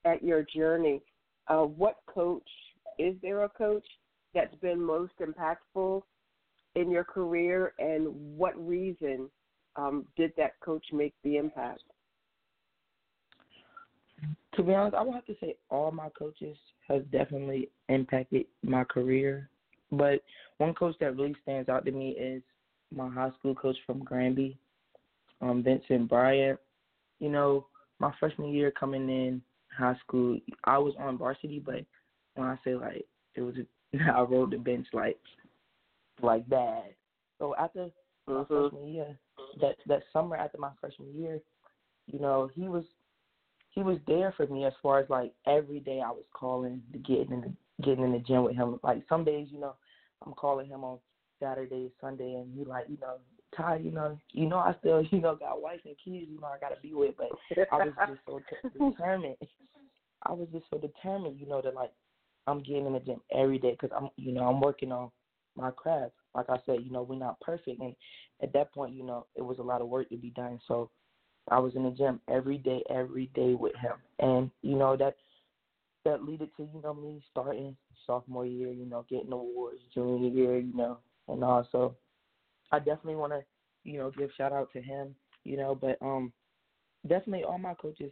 at 0.05 0.23
your 0.23 0.43
journey, 0.43 1.01
uh, 1.47 1.63
what 1.63 1.97
coach 2.07 2.49
is 2.97 3.15
there 3.21 3.43
a 3.43 3.49
coach 3.49 3.85
that's 4.33 4.55
been 4.55 4.81
most 4.81 5.13
impactful 5.19 6.01
in 6.75 6.91
your 6.91 7.03
career, 7.03 7.73
and 7.79 8.07
what 8.37 8.53
reason 8.65 9.29
um, 9.75 10.05
did 10.15 10.31
that 10.37 10.59
coach 10.61 10.85
make 10.93 11.13
the 11.23 11.37
impact? 11.37 11.81
to 14.59 14.63
be 14.63 14.73
honest, 14.73 14.95
I 14.95 15.01
would 15.01 15.15
have 15.15 15.25
to 15.27 15.35
say 15.39 15.55
all 15.69 15.91
my 15.91 16.09
coaches 16.09 16.57
has 16.87 17.01
definitely 17.11 17.69
impacted 17.87 18.45
my 18.63 18.83
career. 18.83 19.49
But 19.91 20.21
one 20.57 20.73
coach 20.73 20.95
that 20.99 21.15
really 21.15 21.35
stands 21.43 21.69
out 21.69 21.85
to 21.85 21.91
me 21.91 22.11
is 22.11 22.43
my 22.93 23.09
high 23.09 23.31
school 23.39 23.55
coach 23.55 23.77
from 23.85 24.03
Granby, 24.03 24.57
um, 25.41 25.63
Vincent 25.63 26.09
Bryant. 26.09 26.59
You 27.19 27.29
know, 27.29 27.67
my 27.99 28.13
freshman 28.19 28.49
year 28.53 28.71
coming 28.71 29.09
in 29.09 29.41
high 29.75 29.97
school, 30.05 30.39
I 30.63 30.77
was 30.77 30.93
on 30.99 31.17
varsity, 31.17 31.59
but 31.59 31.85
when 32.35 32.47
I 32.47 32.57
say 32.63 32.75
like 32.75 33.05
it 33.35 33.41
was, 33.41 33.55
I 34.13 34.21
rode 34.21 34.51
the 34.51 34.57
bench 34.57 34.87
like 34.93 35.17
like 36.21 36.47
bad. 36.49 36.83
So 37.39 37.55
after 37.55 37.89
my 38.27 38.33
mm-hmm. 38.33 38.53
freshman 38.53 38.93
year, 38.93 39.17
that 39.61 39.75
that 39.87 40.03
summer 40.13 40.35
after 40.35 40.57
my 40.57 40.71
freshman 40.79 41.13
year, 41.15 41.39
you 42.07 42.19
know, 42.19 42.49
he 42.53 42.67
was 42.67 42.83
he 43.71 43.83
was 43.83 43.97
there 44.07 44.33
for 44.35 44.47
me 44.47 44.65
as 44.65 44.73
far 44.81 44.99
as 44.99 45.09
like 45.09 45.33
every 45.47 45.79
day 45.79 46.01
I 46.03 46.11
was 46.11 46.25
calling 46.33 46.81
to 46.91 46.99
get 46.99 47.29
in 47.29 47.41
the 47.41 47.53
getting 47.83 48.03
in 48.03 48.11
the 48.11 48.19
gym 48.19 48.43
with 48.43 48.55
him. 48.55 48.79
Like 48.83 49.03
some 49.07 49.23
days, 49.23 49.47
you 49.51 49.59
know, 49.59 49.75
I'm 50.25 50.33
calling 50.33 50.67
him 50.67 50.83
on 50.83 50.99
Saturday, 51.39 51.91
Sunday, 52.01 52.35
and 52.35 52.53
he 52.53 52.65
like, 52.65 52.85
you 52.89 52.97
know, 53.01 53.17
Tiy, 53.57 53.83
you 53.83 53.91
know, 53.91 54.17
you 54.31 54.47
know, 54.47 54.57
I 54.57 54.75
still, 54.79 55.03
you 55.11 55.19
know, 55.19 55.35
got 55.35 55.61
wife 55.61 55.79
and 55.85 55.95
kids, 56.03 56.27
you 56.29 56.39
know, 56.39 56.47
I 56.47 56.59
gotta 56.59 56.79
be 56.81 56.93
with, 56.93 57.15
but 57.17 57.29
I 57.71 57.77
was 57.77 57.93
just 58.07 58.19
so 58.25 58.41
determined. 58.77 59.35
I 60.23 60.33
was 60.33 60.47
just 60.51 60.65
so 60.69 60.77
determined, 60.77 61.39
you 61.39 61.47
know, 61.47 61.61
that 61.61 61.73
like 61.73 61.91
I'm 62.47 62.61
getting 62.61 62.85
in 62.85 62.93
the 62.93 62.99
gym 62.99 63.21
every 63.33 63.57
day 63.57 63.71
because 63.71 63.95
I'm, 63.95 64.09
you 64.17 64.33
know, 64.33 64.43
I'm 64.43 64.59
working 64.59 64.91
on 64.91 65.09
my 65.55 65.71
craft. 65.71 66.13
Like 66.35 66.49
I 66.49 66.57
said, 66.65 66.79
you 66.83 66.91
know, 66.91 67.01
we're 67.01 67.17
not 67.17 67.39
perfect, 67.39 67.81
and 67.81 67.95
at 68.43 68.53
that 68.53 68.73
point, 68.73 68.93
you 68.93 69.03
know, 69.03 69.25
it 69.35 69.41
was 69.41 69.59
a 69.59 69.63
lot 69.63 69.81
of 69.81 69.87
work 69.87 70.09
to 70.09 70.17
be 70.17 70.29
done. 70.31 70.59
So 70.67 70.89
I 71.49 71.59
was 71.59 71.75
in 71.75 71.83
the 71.83 71.91
gym 71.91 72.19
every 72.27 72.57
day, 72.57 72.83
every 72.89 73.27
day 73.33 73.55
with 73.55 73.75
him, 73.77 73.93
and 74.19 74.51
you 74.61 74.75
know 74.75 74.95
that 74.97 75.15
that 76.09 76.25
led 76.25 76.39
to 76.39 76.63
you 76.73 76.81
know 76.83 76.93
me 76.93 77.21
starting 77.31 77.75
sophomore 78.05 78.45
year, 78.45 78.71
you 78.71 78.85
know, 78.85 79.05
getting 79.09 79.31
awards 79.31 79.79
junior 79.93 80.29
year, 80.29 80.59
you 80.59 80.75
know, 80.75 80.97
and 81.27 81.43
also 81.43 81.95
I 82.71 82.79
definitely 82.79 83.15
want 83.15 83.33
to 83.33 83.43
you 83.83 83.99
know 83.99 84.11
give 84.11 84.29
shout 84.37 84.53
out 84.53 84.71
to 84.73 84.81
him, 84.81 85.15
you 85.43 85.57
know, 85.57 85.75
but 85.75 85.97
um 86.01 86.31
definitely 87.07 87.43
all 87.43 87.59
my 87.59 87.73
coaches 87.75 88.11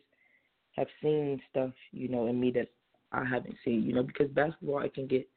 have 0.76 0.88
seen 1.02 1.42
stuff 1.50 1.72
you 1.92 2.08
know 2.08 2.28
in 2.28 2.40
me 2.40 2.52
that 2.52 2.70
I 3.12 3.26
haven't 3.26 3.56
seen, 3.66 3.84
you 3.84 3.94
know, 3.94 4.04
because 4.04 4.30
basketball 4.30 4.82
it 4.82 4.94
can 4.94 5.08
get 5.08 5.28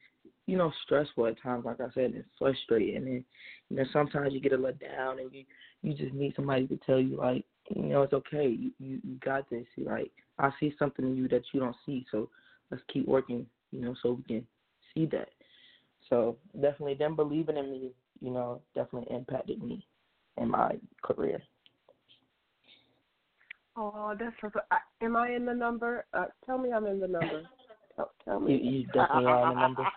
you 0.47 0.57
know, 0.57 0.71
stressful 0.83 1.27
at 1.27 1.41
times, 1.41 1.65
like 1.65 1.79
I 1.79 1.87
said, 1.93 2.13
it's 2.15 2.27
frustrating 2.37 2.97
and 2.97 3.23
you 3.69 3.77
know, 3.77 3.83
sometimes 3.93 4.33
you 4.33 4.41
get 4.41 4.53
a 4.53 4.57
let 4.57 4.79
down 4.79 5.19
and 5.19 5.33
you 5.33 5.45
you 5.81 5.93
just 5.93 6.13
need 6.13 6.33
somebody 6.35 6.67
to 6.67 6.77
tell 6.85 6.99
you 6.99 7.17
like, 7.17 7.45
you 7.75 7.83
know, 7.83 8.03
it's 8.03 8.13
okay. 8.13 8.47
You, 8.47 8.71
you 8.79 8.99
got 9.23 9.49
this. 9.49 9.65
Like 9.77 10.11
I 10.37 10.51
see 10.59 10.75
something 10.77 11.05
in 11.05 11.15
you 11.15 11.27
that 11.29 11.43
you 11.53 11.59
don't 11.59 11.75
see, 11.85 12.05
so 12.11 12.29
let's 12.71 12.83
keep 12.91 13.07
working, 13.07 13.45
you 13.71 13.81
know, 13.81 13.95
so 14.01 14.13
we 14.13 14.23
can 14.23 14.47
see 14.93 15.05
that. 15.07 15.29
So 16.09 16.37
definitely 16.55 16.95
them 16.95 17.15
believing 17.15 17.57
in 17.57 17.71
me, 17.71 17.91
you 18.21 18.31
know, 18.31 18.61
definitely 18.73 19.15
impacted 19.15 19.63
me 19.63 19.85
in 20.37 20.49
my 20.49 20.71
career. 21.03 21.39
Oh, 23.77 24.13
that's 24.19 24.35
so. 24.41 24.49
Am 25.01 25.15
I 25.15 25.31
in 25.31 25.45
the 25.45 25.53
number? 25.53 26.05
Uh, 26.13 26.25
tell 26.45 26.57
me 26.57 26.73
I'm 26.73 26.87
in 26.87 26.99
the 26.99 27.07
number. 27.07 27.43
Tell, 27.95 28.11
tell 28.25 28.39
me. 28.39 28.53
You, 28.53 28.71
you 28.71 28.85
definitely 28.87 29.25
are 29.25 29.43
in 29.43 29.49
the 29.55 29.61
number. 29.61 29.87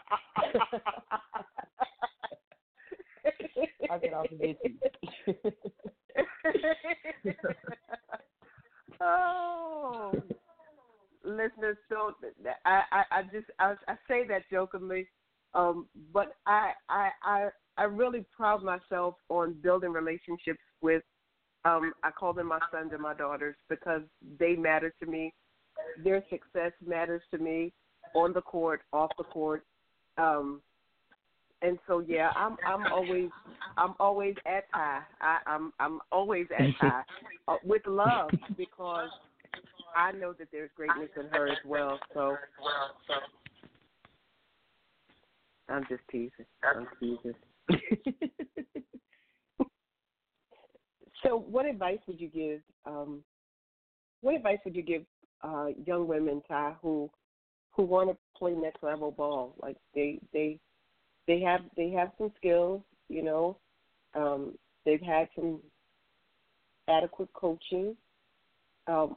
I 3.91 3.99
get 3.99 4.15
off 4.15 4.31
of 4.31 4.41
it. 4.41 4.59
oh, 9.01 10.23
listeners, 11.37 11.77
so 11.89 12.13
I, 12.65 12.83
I, 12.93 13.03
I 13.11 13.23
just 13.25 13.47
I, 13.59 13.75
I 13.89 13.95
say 14.09 14.27
that 14.29 14.43
jokingly, 14.51 15.09
um, 15.55 15.87
but 16.13 16.37
I, 16.47 16.73
I, 16.89 17.11
I, 17.23 17.49
I 17.77 17.85
really 17.85 18.25
pride 18.37 18.63
myself 18.63 19.17
on 19.29 19.55
building 19.63 19.93
relationships 19.93 20.61
with. 20.81 21.03
Um, 21.67 21.95
I 22.03 22.11
call 22.11 22.35
them 22.35 22.49
my 22.49 22.59
sons 22.71 22.91
and 22.93 23.01
my 23.01 23.15
daughters 23.15 23.57
because 23.71 24.03
they 24.39 24.55
matter 24.55 24.93
to 25.01 25.07
me. 25.07 25.33
Their 26.03 26.23
success 26.29 26.73
matters 26.87 27.23
to 27.31 27.39
me 27.39 27.73
on 28.15 28.35
the 28.35 28.43
court, 28.43 28.83
off 28.93 29.11
the 29.17 29.25
court. 29.25 29.65
Um, 30.19 30.61
and 31.63 31.79
so 31.87 32.01
yeah, 32.01 32.31
I'm 32.37 32.57
I'm 32.67 32.93
always 32.93 33.31
I'm 33.77 33.95
always 33.99 34.35
at 34.47 34.65
Tiy. 34.75 35.01
I, 35.21 35.39
I'm 35.47 35.73
I'm 35.81 36.01
always 36.13 36.47
at 36.57 36.67
Tiy 36.81 37.03
uh, 37.49 37.57
with 37.65 37.87
love 37.87 38.31
because 38.57 39.09
I 39.97 40.13
know 40.13 40.33
that 40.35 40.49
there's 40.53 40.71
greatness 40.75 41.11
in 41.17 41.29
her 41.31 41.49
as 41.49 41.59
well. 41.65 41.99
So 42.13 42.37
I'm 45.69 45.85
just 45.89 46.03
teasing. 46.11 46.47
I'm 46.63 46.87
teasing. 47.01 47.35
so, 51.23 51.39
what 51.39 51.67
advice 51.67 51.99
would 52.07 52.21
you 52.21 52.29
give? 52.29 52.61
Um, 52.87 53.23
what 54.21 54.35
advice 54.35 54.59
would 54.65 54.77
you 54.77 54.83
give 54.83 55.03
uh, 55.43 55.67
young 55.87 56.07
women, 56.07 56.43
Tiy, 56.51 56.77
who 56.83 57.11
who 57.73 57.83
want 57.83 58.11
to 58.11 58.17
play 58.37 58.53
next 58.53 58.83
level 58.83 59.11
ball. 59.11 59.55
Like 59.61 59.77
they 59.95 60.21
they 60.33 60.59
they 61.27 61.41
have 61.41 61.61
they 61.77 61.91
have 61.91 62.11
some 62.19 62.33
skills, 62.37 62.83
you 63.09 63.23
know. 63.23 63.59
Um, 64.15 64.55
they've 64.85 65.01
had 65.01 65.29
some 65.35 65.61
adequate 66.89 67.33
coaching. 67.33 67.97
Um, 68.87 69.17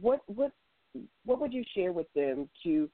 what 0.00 0.20
what 0.26 0.52
what 1.24 1.40
would 1.40 1.52
you 1.52 1.64
share 1.74 1.92
with 1.92 2.06
them 2.14 2.48
to 2.62 2.88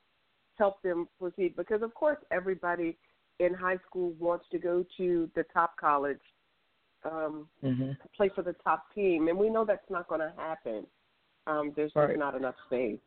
help 0.56 0.80
them 0.82 1.08
proceed? 1.18 1.56
Because 1.56 1.82
of 1.82 1.94
course 1.94 2.18
everybody 2.30 2.96
in 3.38 3.54
high 3.54 3.78
school 3.86 4.12
wants 4.18 4.44
to 4.52 4.58
go 4.58 4.84
to 4.96 5.30
the 5.34 5.44
top 5.52 5.76
college, 5.78 6.20
um, 7.04 7.48
mm-hmm. 7.64 7.92
play 8.16 8.30
for 8.34 8.42
the 8.42 8.54
top 8.64 8.84
team, 8.94 9.28
and 9.28 9.38
we 9.38 9.48
know 9.48 9.64
that's 9.64 9.88
not 9.90 10.08
going 10.08 10.20
to 10.20 10.32
happen. 10.36 10.86
Um, 11.46 11.72
there's 11.74 11.92
right. 11.94 12.18
not 12.18 12.34
enough 12.34 12.54
space. 12.66 12.98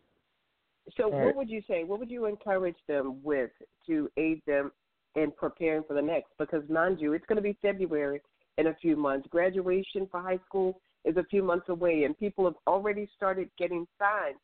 So, 0.98 1.12
right. 1.12 1.28
what 1.28 1.36
would 1.36 1.50
you 1.50 1.62
say? 1.68 1.84
What 1.84 2.00
would 2.00 2.10
you 2.10 2.26
encourage 2.26 2.76
them 2.88 3.20
with 3.24 3.52
to 3.88 4.10
aid 4.18 4.42
them 4.46 4.72
in 5.16 5.32
preparing 5.32 5.84
for 5.88 5.94
the 5.94 6.02
next? 6.02 6.32
Because, 6.38 6.68
mind 6.68 7.00
you, 7.00 7.14
it's 7.14 7.26
going 7.28 7.38
to 7.38 7.42
be 7.42 7.58
February 7.62 8.22
in 8.58 8.68
a 8.68 8.76
few 8.82 8.96
months. 8.96 9.28
Graduation 9.30 10.08
for 10.12 10.20
high 10.20 10.40
school 10.46 10.82
is 11.06 11.18
a 11.18 11.24
few 11.24 11.44
months 11.44 11.70
away, 11.70 12.04
and 12.04 12.18
people 12.18 12.46
have 12.46 12.56
already 12.68 13.10
started 13.16 13.50
getting 13.58 13.86
signed 14.00 14.38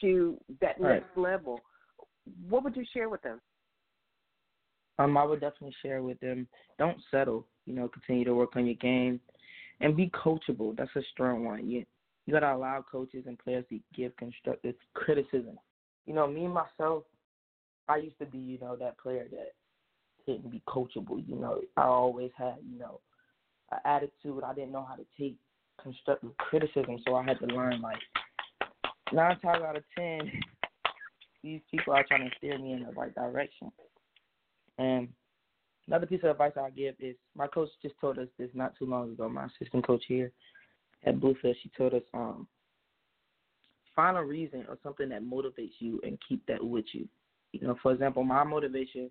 to 0.00 0.38
that 0.60 0.80
right. 0.80 0.94
next 0.94 1.16
level. 1.16 1.60
What 2.48 2.64
would 2.64 2.76
you 2.76 2.84
share 2.92 3.08
with 3.08 3.22
them? 3.22 3.40
Um, 4.98 5.16
I 5.16 5.24
would 5.24 5.40
definitely 5.40 5.74
share 5.82 6.02
with 6.02 6.20
them. 6.20 6.46
Don't 6.78 6.98
settle. 7.10 7.46
You 7.66 7.74
know, 7.74 7.88
continue 7.88 8.24
to 8.24 8.34
work 8.34 8.56
on 8.56 8.66
your 8.66 8.74
game, 8.76 9.20
and 9.80 9.96
be 9.96 10.10
coachable. 10.10 10.76
That's 10.76 10.94
a 10.96 11.02
strong 11.12 11.44
one. 11.44 11.68
You 11.68 11.84
you 12.26 12.32
gotta 12.32 12.52
allow 12.52 12.84
coaches 12.90 13.24
and 13.26 13.38
players 13.38 13.64
to 13.70 13.80
give 13.94 14.16
constructive 14.16 14.74
criticism 14.94 15.58
you 16.06 16.14
know, 16.14 16.26
me 16.26 16.48
myself, 16.48 17.04
I 17.88 17.96
used 17.96 18.18
to 18.18 18.26
be, 18.26 18.38
you 18.38 18.58
know, 18.58 18.76
that 18.76 18.98
player 18.98 19.26
that 19.30 19.52
didn't 20.26 20.50
be 20.50 20.62
coachable. 20.68 21.26
You 21.26 21.36
know, 21.36 21.60
I 21.76 21.84
always 21.84 22.30
had, 22.36 22.56
you 22.70 22.78
know, 22.78 23.00
an 23.70 23.78
attitude. 23.84 24.42
I 24.44 24.54
didn't 24.54 24.72
know 24.72 24.86
how 24.88 24.96
to 24.96 25.04
take 25.18 25.36
constructive 25.80 26.36
criticism, 26.38 26.98
so 27.06 27.14
I 27.14 27.24
had 27.24 27.38
to 27.40 27.46
learn 27.46 27.80
like 27.80 27.98
nine 29.12 29.38
times 29.40 29.62
out 29.62 29.76
of 29.76 29.84
ten, 29.96 30.30
these 31.42 31.60
people 31.70 31.92
are 31.92 32.04
trying 32.06 32.28
to 32.28 32.36
steer 32.36 32.58
me 32.58 32.72
in 32.72 32.84
the 32.84 32.92
right 32.92 33.14
direction. 33.14 33.70
And 34.78 35.08
another 35.86 36.06
piece 36.06 36.20
of 36.22 36.30
advice 36.30 36.52
I'll 36.56 36.70
give 36.70 36.94
is 36.98 37.16
my 37.36 37.46
coach 37.46 37.68
just 37.82 37.94
told 38.00 38.18
us 38.18 38.28
this 38.38 38.50
not 38.54 38.76
too 38.78 38.86
long 38.86 39.10
ago. 39.12 39.28
My 39.28 39.46
assistant 39.46 39.86
coach 39.86 40.04
here 40.06 40.32
at 41.04 41.16
Bluefield, 41.16 41.54
she 41.62 41.70
told 41.76 41.94
us 41.94 42.02
um 42.14 42.46
find 43.94 44.16
a 44.16 44.22
reason 44.22 44.64
or 44.68 44.78
something 44.82 45.08
that 45.10 45.22
motivates 45.22 45.74
you 45.78 46.00
and 46.02 46.18
keep 46.26 46.44
that 46.46 46.64
with 46.64 46.86
you. 46.92 47.06
You 47.52 47.66
know, 47.66 47.76
for 47.82 47.92
example, 47.92 48.24
my 48.24 48.42
motivation 48.44 49.02
is 49.02 49.10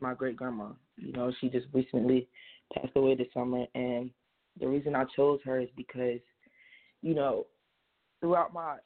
my 0.00 0.14
great 0.14 0.36
grandma. 0.36 0.70
You 0.96 1.12
know, 1.12 1.32
she 1.40 1.48
just 1.48 1.66
recently 1.72 2.28
passed 2.74 2.92
away 2.96 3.14
this 3.14 3.28
summer, 3.32 3.66
and 3.74 4.10
the 4.58 4.66
reason 4.68 4.94
I 4.94 5.04
chose 5.14 5.40
her 5.44 5.60
is 5.60 5.68
because, 5.76 6.20
you 7.02 7.14
know, 7.14 7.46
throughout 8.20 8.52
my 8.52 8.76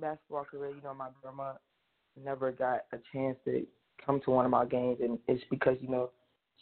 basketball 0.00 0.44
career, 0.44 0.70
you 0.70 0.82
know, 0.82 0.94
my 0.94 1.08
grandma 1.20 1.54
never 2.22 2.52
got 2.52 2.84
a 2.92 2.98
chance 3.12 3.36
to 3.44 3.66
come 4.04 4.20
to 4.24 4.30
one 4.30 4.44
of 4.44 4.50
my 4.50 4.64
games, 4.64 4.98
and 5.00 5.18
it's 5.28 5.42
because 5.50 5.76
you 5.80 5.88
know 5.88 6.10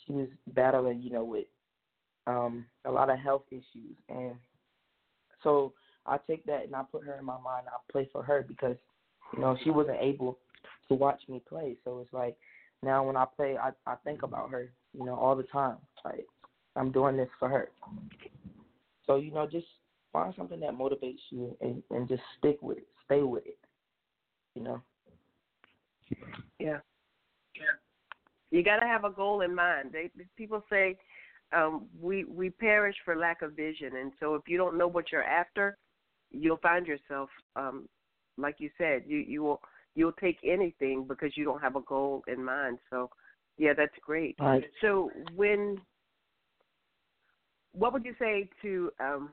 she 0.05 0.13
was 0.13 0.29
battling, 0.49 1.03
you 1.03 1.11
know, 1.11 1.25
with 1.25 1.47
um 2.27 2.67
a 2.85 2.91
lot 2.91 3.11
of 3.11 3.19
health 3.19 3.45
issues, 3.51 3.97
and 4.09 4.35
so 5.43 5.73
I 6.07 6.19
take 6.27 6.45
that 6.47 6.65
and 6.65 6.75
I 6.75 6.83
put 6.91 7.05
her 7.05 7.17
in 7.19 7.25
my 7.25 7.39
mind. 7.41 7.67
I 7.69 7.93
play 7.93 8.09
for 8.13 8.23
her 8.23 8.45
because 8.47 8.77
you 9.35 9.41
know 9.41 9.57
she 9.63 9.71
wasn't 9.71 9.99
able 10.01 10.39
to 10.89 10.95
watch 10.95 11.21
me 11.29 11.43
play. 11.49 11.77
So 11.85 12.01
it's 12.01 12.13
like 12.13 12.37
now 12.83 13.05
when 13.05 13.17
I 13.17 13.27
play, 13.37 13.57
I 13.57 13.71
I 13.87 13.97
think 14.05 14.23
about 14.23 14.51
her. 14.51 14.71
You 14.93 15.05
know 15.05 15.15
all 15.15 15.37
the 15.37 15.43
time. 15.45 15.77
Like 16.05 16.27
I'm 16.77 16.93
doing 16.93 17.17
this 17.17 17.29
for 17.39 17.49
her. 17.49 17.71
So 19.07 19.17
you 19.17 19.33
know 19.33 19.47
just 19.47 19.67
find 20.13 20.35
something 20.37 20.61
that 20.61 20.73
motivates 20.73 21.21
you 21.31 21.57
and 21.61 21.83
and 21.91 22.09
just 22.09 22.23
stick 22.39 22.59
with 22.61 22.79
it. 22.79 22.87
Stay 23.05 23.23
with 23.23 23.47
it. 23.47 23.59
You 24.55 24.63
know. 24.63 24.83
Yeah. 26.59 26.79
Yeah. 27.55 27.77
You 28.51 28.63
got 28.63 28.77
to 28.77 28.87
have 28.87 29.05
a 29.05 29.11
goal 29.11 29.41
in 29.43 29.55
mind. 29.55 29.91
They 29.93 30.11
people 30.37 30.63
say 30.71 30.97
um, 31.53 31.87
we 32.01 32.25
we 32.25 32.51
perish 32.51 32.97
for 33.05 33.17
lack 33.17 33.43
of 33.43 33.53
vision, 33.53 33.97
and 33.97 34.13
so 34.21 34.35
if 34.35 34.43
you 34.49 34.57
don't 34.57 34.79
know 34.79 34.89
what 34.89 35.13
you're 35.13 35.23
after, 35.23 35.77
you'll 36.31 36.59
find 36.59 36.87
yourself, 36.87 37.29
um, 37.57 37.89
like 38.37 38.57
you 38.59 38.71
said, 38.79 39.03
you 39.07 39.19
you 39.19 39.43
will 39.43 39.61
you'll 39.97 40.13
take 40.13 40.39
anything 40.45 41.05
because 41.09 41.37
you 41.37 41.45
don't 41.45 41.63
have 41.63 41.75
a 41.75 41.81
goal 41.81 42.23
in 42.29 42.45
mind. 42.45 42.79
So, 42.91 43.11
yeah, 43.59 43.73
that's 43.77 43.95
great. 44.05 44.37
Right. 44.39 44.63
So 44.81 45.11
when, 45.35 45.79
what 47.77 47.93
would 47.93 48.05
you 48.05 48.15
say 48.19 48.49
to 48.63 48.91
um, 49.01 49.31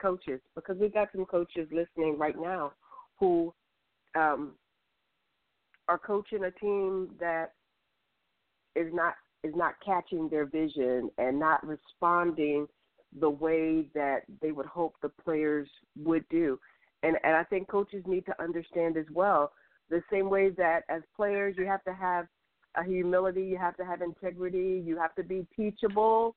coaches? 0.00 0.40
Because 0.54 0.76
we've 0.78 0.92
got 0.92 1.08
some 1.14 1.24
coaches 1.24 1.68
listening 1.72 2.18
right 2.18 2.38
now 2.38 2.72
who 3.18 3.52
um, 4.14 4.52
are 5.88 5.98
coaching 5.98 6.44
a 6.44 6.50
team 6.50 7.10
that 7.18 7.52
is 8.74 8.92
not 8.92 9.14
is 9.42 9.54
not 9.54 9.74
catching 9.84 10.28
their 10.28 10.44
vision 10.44 11.10
and 11.18 11.38
not 11.38 11.64
responding 11.66 12.66
the 13.20 13.30
way 13.30 13.86
that 13.94 14.22
they 14.42 14.52
would 14.52 14.66
hope 14.66 14.94
the 15.00 15.08
players 15.08 15.68
would 15.96 16.24
do. 16.28 16.58
And 17.02 17.16
and 17.24 17.34
I 17.34 17.44
think 17.44 17.68
coaches 17.68 18.02
need 18.06 18.26
to 18.26 18.42
understand 18.42 18.96
as 18.96 19.06
well 19.12 19.52
the 19.88 20.02
same 20.10 20.28
way 20.28 20.50
that 20.50 20.82
as 20.88 21.02
players 21.14 21.54
you 21.56 21.64
have 21.66 21.84
to 21.84 21.94
have 21.94 22.26
a 22.76 22.84
humility, 22.84 23.42
you 23.42 23.56
have 23.56 23.76
to 23.76 23.84
have 23.84 24.02
integrity, 24.02 24.82
you 24.84 24.98
have 24.98 25.14
to 25.14 25.22
be 25.22 25.46
teachable. 25.56 26.34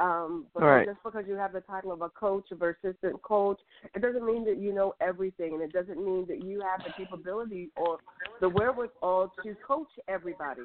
Um, 0.00 0.46
but 0.54 0.62
right. 0.62 0.86
just 0.86 0.98
because 1.04 1.24
you 1.28 1.34
have 1.34 1.52
the 1.52 1.60
title 1.60 1.92
of 1.92 2.00
a 2.00 2.08
coach 2.08 2.46
or 2.58 2.70
assistant 2.70 3.20
coach, 3.22 3.60
it 3.94 4.00
doesn't 4.00 4.24
mean 4.24 4.46
that 4.46 4.56
you 4.58 4.72
know 4.72 4.94
everything, 5.00 5.52
and 5.52 5.62
it 5.62 5.72
doesn't 5.72 6.02
mean 6.02 6.26
that 6.26 6.42
you 6.42 6.62
have 6.62 6.82
the 6.82 6.92
capability 6.96 7.70
or 7.76 7.98
the 8.40 8.48
wherewithal 8.48 9.30
to 9.42 9.54
coach 9.66 9.90
everybody. 10.08 10.62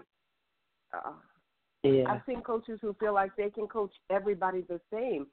Uh, 0.94 1.12
yeah. 1.84 2.06
I've 2.10 2.22
seen 2.25 2.42
coaches 2.42 2.80
who 2.82 2.96
feel 2.98 3.13
like 3.13 3.36
they 3.36 3.50
can 3.50 3.68
coach 3.68 3.92
everybody 4.10 4.62
the 4.62 4.80
same, 4.92 5.27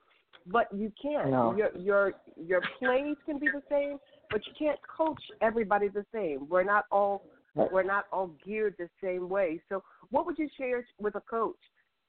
but 0.48 0.66
you 0.74 0.92
can't. 1.00 1.30
No. 1.30 1.54
Your 1.56 1.70
your 1.76 2.12
your 2.36 2.60
plays 2.80 3.16
can 3.24 3.38
be 3.38 3.46
the 3.46 3.62
same, 3.70 3.98
but 4.30 4.40
you 4.46 4.52
can't 4.58 4.80
coach 4.84 5.22
everybody 5.40 5.86
the 5.86 6.04
same. 6.12 6.48
We're 6.48 6.64
not 6.64 6.86
all 6.90 7.24
we're 7.54 7.84
not 7.84 8.06
all 8.12 8.32
geared 8.44 8.74
the 8.78 8.88
same 9.02 9.28
way. 9.28 9.60
So, 9.68 9.84
what 10.10 10.26
would 10.26 10.38
you 10.38 10.48
share 10.58 10.84
with 10.98 11.14
a 11.14 11.20
coach? 11.20 11.56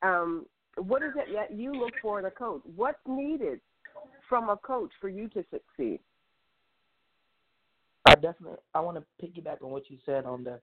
Um, 0.01 0.45
what 0.77 1.03
is 1.03 1.11
it 1.15 1.33
that 1.33 1.55
you 1.55 1.73
look 1.73 1.93
for 2.01 2.19
in 2.19 2.25
a 2.25 2.31
coach? 2.31 2.61
What's 2.75 2.99
needed 3.07 3.59
from 4.27 4.49
a 4.49 4.57
coach 4.57 4.91
for 4.99 5.09
you 5.09 5.27
to 5.29 5.43
succeed? 5.51 5.99
I 8.05 8.15
definitely 8.15 8.57
I 8.73 8.79
want 8.79 8.97
to 8.97 9.25
piggyback 9.25 9.63
on 9.63 9.71
what 9.71 9.89
you 9.89 9.97
said 10.05 10.25
on 10.25 10.43
the 10.43 10.59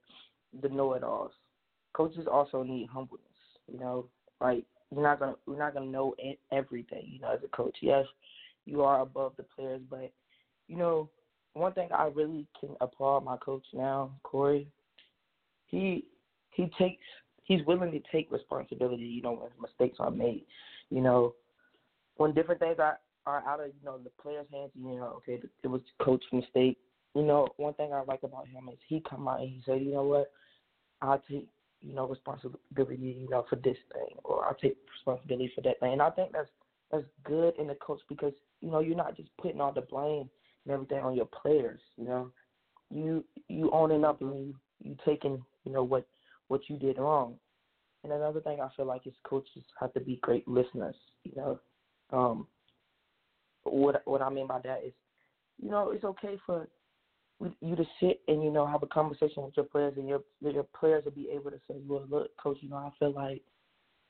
the 0.63 0.69
know-it-alls. 0.69 1.33
Coaches 1.93 2.27
also 2.31 2.63
need 2.63 2.89
humbleness. 2.89 3.27
You 3.71 3.79
know, 3.79 4.07
like 4.41 4.65
you're 4.93 5.03
not 5.03 5.21
gonna 5.21 5.37
you're 5.47 5.59
not 5.59 5.75
gonna 5.75 5.87
know 5.87 6.15
everything. 6.53 7.05
You 7.07 7.21
know, 7.21 7.33
as 7.33 7.41
a 7.45 7.49
coach, 7.57 7.77
yes, 7.81 8.05
you 8.67 8.83
are 8.83 9.01
above 9.01 9.33
the 9.37 9.45
players, 9.45 9.81
but 9.89 10.13
you 10.69 10.77
know, 10.77 11.09
one 11.55 11.73
thing 11.73 11.89
I 11.93 12.07
really 12.07 12.47
can 12.59 12.71
applaud 12.81 13.25
my 13.25 13.37
coach 13.39 13.65
now, 13.73 14.13
Corey. 14.23 14.69
He 15.67 16.05
he 16.51 16.71
takes 16.79 17.05
he's 17.51 17.67
willing 17.67 17.91
to 17.93 18.01
take 18.13 18.31
responsibility. 18.31 19.05
You 19.05 19.23
know, 19.23 19.33
when 19.33 19.51
mistakes 19.61 19.99
are 20.01 20.11
made. 20.11 20.45
You 20.91 21.01
know, 21.01 21.35
when 22.17 22.33
different 22.33 22.61
things 22.61 22.77
are 22.79 22.99
are 23.27 23.45
out 23.47 23.61
of 23.61 23.67
you 23.67 23.85
know 23.85 23.99
the 23.99 24.11
players' 24.23 24.47
hands. 24.53 24.71
You 24.75 24.97
know, 24.97 25.15
okay, 25.19 25.41
it 25.63 25.67
was 25.69 25.83
coach 26.01 26.25
mistake. 26.33 26.79
You 27.15 27.23
know, 27.23 27.49
one 27.57 27.75
thing 27.75 27.93
I 27.93 28.03
like 28.07 28.23
about 28.23 28.47
him 28.47 28.69
is 28.73 28.79
he 28.89 29.03
come 29.09 29.27
out 29.27 29.41
and 29.41 29.49
he 29.49 29.61
said, 29.67 29.83
you 29.83 29.93
know 29.93 30.05
what, 30.05 30.31
I'll 31.03 31.21
take 31.29 31.49
you 31.83 31.95
know, 31.95 32.07
responsibility, 32.07 33.17
you 33.21 33.29
know, 33.29 33.45
for 33.49 33.57
this 33.57 33.77
thing, 33.93 34.17
or 34.25 34.45
I'll 34.45 34.55
take 34.55 34.77
responsibility 34.93 35.51
for 35.55 35.63
that 35.63 35.81
thing. 35.81 35.95
And 35.95 36.03
I 36.03 36.11
think 36.11 36.33
that's 36.33 36.49
that's 36.93 37.05
good 37.25 37.55
in 37.59 37.69
the 37.69 37.75
coach 37.77 38.01
because 38.09 38.33
you 38.61 38.71
know 38.71 38.81
you're 38.81 38.97
not 38.97 39.17
just 39.17 39.31
putting 39.41 39.61
all 39.61 39.73
the 39.73 39.83
blame 39.83 40.29
and 40.65 40.75
everything 40.75 40.99
on 40.99 41.15
your 41.15 41.27
players. 41.27 41.81
You 41.97 42.05
know, 42.05 42.31
you 42.91 43.25
you 43.49 43.71
owning 43.73 44.05
up 44.05 44.21
and 44.21 44.35
you 44.35 44.55
you 44.83 44.97
taking 45.05 45.43
you 45.65 45.73
know 45.73 45.83
what 45.83 46.07
what 46.51 46.69
you 46.69 46.77
did 46.77 46.99
wrong. 46.99 47.37
And 48.03 48.13
another 48.13 48.41
thing 48.41 48.61
I 48.61 48.69
feel 48.77 48.87
like 48.87 49.07
is 49.07 49.15
coaches 49.25 49.63
have 49.79 49.93
to 49.95 50.01
be 50.01 50.19
great 50.21 50.49
listeners. 50.49 50.97
You 51.23 51.33
know, 51.37 51.61
um, 52.13 52.47
what 53.63 54.03
what 54.05 54.21
I 54.21 54.31
mean 54.31 54.49
by 54.49 54.59
that 54.65 54.83
is, 54.85 54.93
you 55.63 55.71
know, 55.71 55.91
it's 55.91 56.05
okay 56.05 56.39
for 56.45 56.67
you 57.61 57.77
to 57.77 57.85
sit 58.01 58.21
and 58.27 58.43
you 58.43 58.51
know 58.51 58.67
have 58.67 58.83
a 58.83 58.87
conversation 58.89 59.45
with 59.45 59.57
your 59.57 59.67
players, 59.67 59.95
and 59.97 60.09
your 60.09 60.23
your 60.41 60.67
players 60.79 61.05
will 61.05 61.13
be 61.13 61.31
able 61.33 61.53
to 61.53 61.61
say, 61.69 61.77
"Well, 61.87 62.05
look, 62.11 62.37
coach, 62.37 62.59
you 62.63 62.69
know, 62.69 62.77
I 62.77 62.91
feel 62.99 63.13
like, 63.13 63.43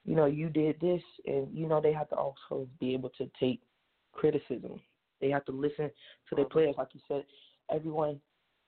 you 0.06 0.14
know, 0.14 0.26
you 0.26 0.48
did 0.48 0.80
this," 0.80 1.02
and 1.26 1.46
you 1.52 1.66
know 1.66 1.80
they 1.80 1.92
have 1.92 2.08
to 2.08 2.16
also 2.16 2.66
be 2.78 2.94
able 2.94 3.10
to 3.18 3.30
take 3.38 3.60
criticism. 4.12 4.80
They 5.20 5.28
have 5.28 5.44
to 5.44 5.52
listen 5.52 5.90
to 6.30 6.36
their 6.36 6.46
players, 6.46 6.76
like 6.78 6.88
you 6.94 7.00
said. 7.06 7.24
Everyone, 7.70 8.18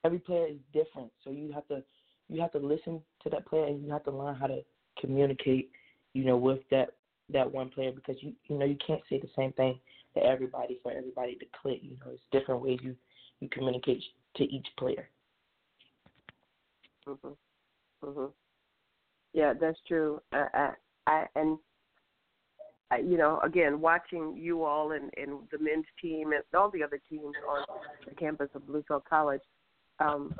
every 0.03 0.19
player 0.19 0.45
is 0.45 0.57
different, 0.73 1.11
so 1.23 1.31
you 1.31 1.51
have 1.53 1.67
to 1.69 1.83
you 2.29 2.41
have 2.41 2.51
to 2.53 2.59
listen 2.59 3.01
to 3.23 3.29
that 3.29 3.45
player, 3.45 3.65
and 3.65 3.83
you 3.83 3.91
have 3.91 4.03
to 4.05 4.11
learn 4.11 4.35
how 4.35 4.47
to 4.47 4.61
communicate, 4.99 5.71
you 6.13 6.25
know, 6.25 6.37
with 6.37 6.59
that 6.71 6.89
that 7.31 7.49
one 7.49 7.69
player 7.69 7.91
because 7.91 8.21
you 8.21 8.33
you 8.47 8.57
know 8.57 8.65
you 8.65 8.77
can't 8.85 9.01
say 9.09 9.19
the 9.19 9.29
same 9.35 9.53
thing 9.53 9.79
to 10.15 10.23
everybody 10.23 10.79
for 10.83 10.91
everybody 10.91 11.35
to 11.35 11.45
click. 11.61 11.79
You 11.81 11.97
know, 12.03 12.11
it's 12.11 12.21
different 12.31 12.61
ways 12.61 12.79
you 12.81 12.95
you 13.39 13.49
communicate 13.49 14.03
to 14.35 14.43
each 14.43 14.67
player. 14.77 15.09
Mhm. 17.07 17.35
Mhm. 18.03 18.31
Yeah, 19.33 19.53
that's 19.53 19.79
true. 19.87 20.21
I, 20.31 20.47
I, 20.53 20.73
I 21.07 21.27
and 21.35 21.57
I, 22.91 22.97
you 22.97 23.17
know, 23.17 23.39
again, 23.43 23.81
watching 23.81 24.37
you 24.37 24.63
all 24.63 24.91
and, 24.91 25.09
and 25.17 25.39
the 25.51 25.57
men's 25.57 25.85
team 25.99 26.31
and 26.31 26.43
all 26.53 26.69
the 26.69 26.83
other 26.83 26.99
teams 27.09 27.33
on 27.49 27.65
the 28.07 28.15
campus 28.15 28.49
of 28.53 28.61
Bluefield 28.63 29.03
College, 29.05 29.41
um, 29.99 30.35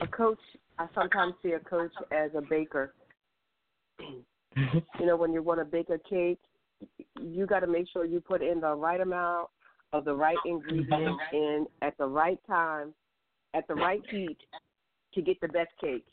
a 0.00 0.06
coach. 0.06 0.38
I 0.78 0.86
sometimes 0.94 1.34
see 1.42 1.52
a 1.52 1.60
coach 1.60 1.92
as 2.12 2.30
a 2.36 2.40
baker. 2.40 2.94
you 4.00 5.06
know, 5.06 5.16
when 5.16 5.32
you 5.32 5.42
want 5.42 5.60
to 5.60 5.64
bake 5.64 5.90
a 5.90 5.98
cake, 6.08 6.38
you 7.20 7.46
got 7.46 7.60
to 7.60 7.66
make 7.66 7.86
sure 7.92 8.04
you 8.04 8.20
put 8.20 8.42
in 8.42 8.60
the 8.60 8.74
right 8.74 9.00
amount 9.00 9.48
of 9.92 10.04
the 10.04 10.14
right 10.14 10.36
ingredients 10.44 11.22
in 11.32 11.66
at 11.82 11.96
the 11.98 12.06
right 12.06 12.38
time, 12.46 12.94
at 13.54 13.66
the 13.66 13.74
right 13.74 14.02
heat 14.10 14.36
to 15.14 15.22
get 15.22 15.40
the 15.40 15.48
best 15.48 15.70
cake. 15.80 16.06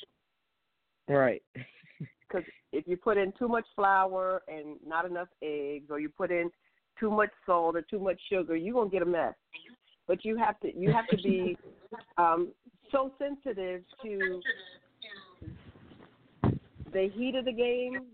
Right. 1.08 1.44
Because 2.28 2.50
if 2.74 2.88
you 2.88 2.98
put 2.98 3.18
in 3.18 3.32
too 3.38 3.48
much 3.48 3.66
flour 3.76 4.42
and 4.48 4.78
not 4.86 5.06
enough 5.06 5.28
eggs, 5.44 5.86
or 5.90 6.00
you 6.00 6.10
put 6.10 6.32
in 6.32 6.50
too 7.00 7.12
much 7.12 7.30
salt 7.46 7.76
or 7.76 7.84
too 7.84 8.00
much 8.00 8.20
sugar, 8.30 8.56
you're 8.56 8.74
gonna 8.74 8.90
get 8.90 9.04
a 9.04 9.06
mess. 9.06 9.36
But 10.08 10.26
you 10.26 10.36
have 10.36 10.60
to 10.62 10.76
you 10.76 10.92
have 10.92 11.08
to 11.10 11.18
be 11.18 11.56
um, 12.18 12.52
so 12.96 13.12
sensitive 13.20 13.82
to 14.02 14.42
the 16.94 17.10
heat 17.14 17.36
of 17.36 17.46
the 17.46 17.52
game, 17.52 18.06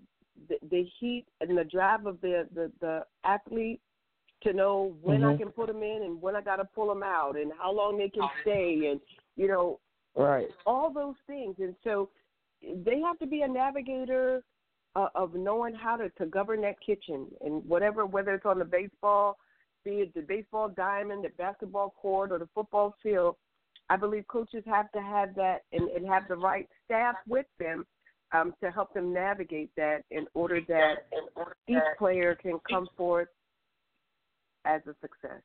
the, 0.50 0.56
the 0.70 0.88
heat 1.00 1.26
and 1.40 1.58
the 1.58 1.64
drive 1.64 2.06
of 2.06 2.20
the 2.22 2.48
the, 2.54 2.72
the 2.82 3.06
athlete, 3.24 3.80
to 4.44 4.54
know 4.54 4.96
when 5.02 5.22
mm-hmm. 5.22 5.36
I 5.36 5.38
can 5.38 5.50
put 5.50 5.68
them 5.68 5.84
in 5.84 6.02
and 6.04 6.22
when 6.22 6.36
I 6.36 6.42
got 6.42 6.56
to 6.58 6.66
pull 6.66 6.88
them 6.88 7.04
out 7.04 7.38
and 7.38 7.52
how 7.60 7.72
long 7.72 7.98
they 7.98 8.10
can 8.10 8.28
stay 8.42 8.90
and 8.92 9.00
you 9.36 9.48
know 9.48 9.80
right 10.16 10.48
all 10.66 10.92
those 10.92 11.16
things 11.28 11.56
and 11.60 11.76
so 11.84 12.10
they 12.62 13.00
have 13.00 13.18
to 13.20 13.28
be 13.28 13.44
a 13.44 13.48
navigator 13.48 14.44
uh, 14.96 15.08
of 15.16 15.36
knowing 15.36 15.74
how 15.74 15.96
to 15.96 16.10
to 16.10 16.26
govern 16.26 16.62
that 16.62 16.76
kitchen 16.86 17.28
and 17.46 17.64
whatever 17.66 18.06
whether 18.06 18.34
it's 18.34 18.46
on 18.46 18.60
the 18.60 18.66
baseball 18.66 19.38
be 19.86 19.92
it 19.92 20.14
the 20.14 20.22
baseball 20.22 20.70
diamond 20.70 21.24
the 21.24 21.30
basketball 21.38 21.94
court 22.02 22.32
or 22.32 22.40
the 22.40 22.50
football 22.54 22.96
field 23.02 23.36
I 23.92 23.98
believe 23.98 24.26
coaches 24.30 24.64
have 24.68 24.90
to 24.94 25.02
have 25.02 25.36
that 25.36 25.64
and, 25.74 25.90
and 25.90 26.08
have 26.08 26.24
the 26.30 26.38
right 26.38 26.66
staff 26.86 27.16
with 27.28 27.46
them 27.60 27.86
um, 28.32 28.54
to 28.64 28.72
help 28.72 28.94
them 28.94 29.12
navigate 29.12 29.70
that 29.76 30.04
in 30.12 30.28
order 30.34 30.62
that 30.70 31.10
each 31.68 31.76
player 32.00 32.34
can 32.42 32.58
come 32.70 32.88
forth 32.96 33.28
as 34.64 34.80
a 34.88 34.96
success. 35.02 35.42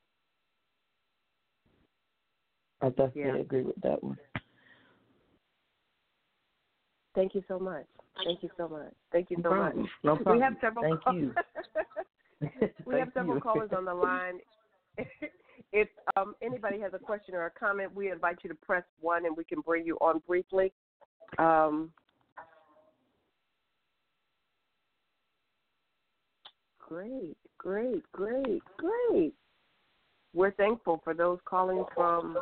I 2.80 2.90
definitely 2.90 3.20
Yeah. 3.22 3.34
agree 3.34 3.62
with 3.62 3.80
that 3.82 4.00
one. 4.00 4.16
Thank 7.16 7.34
you 7.34 7.42
so 7.48 7.58
much. 7.58 7.86
Thank 8.24 8.44
you 8.44 8.50
so 8.56 8.68
much. 8.68 8.92
Thank 9.10 9.30
you 9.30 9.38
so 9.38 9.50
problem. 9.50 9.80
much. 9.80 9.88
No 10.04 10.14
problem. 10.14 10.36
We 10.36 10.42
have 10.44 10.54
several 10.60 10.84
Thank 10.84 11.02
call- 11.02 11.14
you. 11.14 11.34
we 12.86 12.96
have 13.00 13.08
Thank 13.12 13.14
several 13.14 13.34
you. 13.34 13.40
callers 13.40 13.70
on 13.76 13.84
the 13.86 13.94
line. 13.94 14.38
if 15.72 15.88
um, 16.16 16.34
anybody 16.42 16.80
has 16.80 16.92
a 16.94 16.98
question 16.98 17.34
or 17.34 17.46
a 17.46 17.50
comment, 17.50 17.94
we 17.94 18.10
invite 18.10 18.38
you 18.42 18.48
to 18.48 18.56
press 18.56 18.84
one, 19.00 19.26
and 19.26 19.36
we 19.36 19.44
can 19.44 19.60
bring 19.60 19.86
you 19.86 19.96
on 20.00 20.20
briefly. 20.26 20.72
Um, 21.38 21.90
great, 26.78 27.36
great, 27.58 28.02
great, 28.12 28.62
great. 28.76 29.34
We're 30.34 30.52
thankful 30.52 31.00
for 31.02 31.14
those 31.14 31.38
calling 31.44 31.84
from 31.94 32.38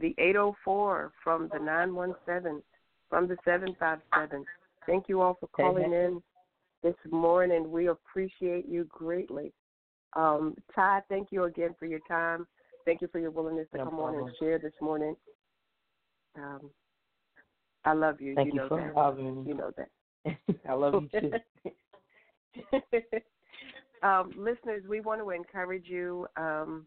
the 0.00 0.14
804 0.18 1.12
from 1.22 1.48
the 1.52 1.58
917 1.58 2.62
from 3.08 3.28
the 3.28 3.36
757. 3.44 4.44
Thank 4.86 5.08
you 5.08 5.20
all 5.20 5.36
for 5.38 5.46
calling 5.48 5.92
in 5.92 6.20
this 6.82 6.96
morning. 7.10 7.70
We 7.70 7.86
appreciate 7.88 8.68
you 8.68 8.86
greatly. 8.90 9.52
Um, 10.16 10.56
Tiy, 10.76 11.02
thank 11.08 11.28
you 11.30 11.44
again 11.44 11.74
for 11.78 11.86
your 11.86 12.00
time. 12.08 12.46
Thank 12.84 13.00
you 13.00 13.08
for 13.08 13.18
your 13.18 13.30
willingness 13.30 13.66
to 13.72 13.78
No 13.78 13.84
come 13.84 13.94
problem. 13.94 14.22
on 14.22 14.28
and 14.28 14.36
share 14.38 14.58
this 14.58 14.72
morning. 14.80 15.16
Um, 16.36 16.70
I 17.84 17.92
love 17.92 18.20
you. 18.20 18.34
Thank 18.34 18.48
you 18.48 18.54
know 18.54 18.68
for 18.68 18.78
that. 18.78 18.94
having. 18.94 19.44
You 19.46 19.54
know 19.54 19.70
that. 19.76 20.36
I 20.68 20.72
love 20.72 21.02
you 21.12 21.20
too. 21.20 21.32
um, 24.02 24.32
listeners, 24.36 24.82
we 24.88 25.00
want 25.00 25.20
to 25.20 25.30
encourage 25.30 25.86
you. 25.86 26.26
Um, 26.36 26.86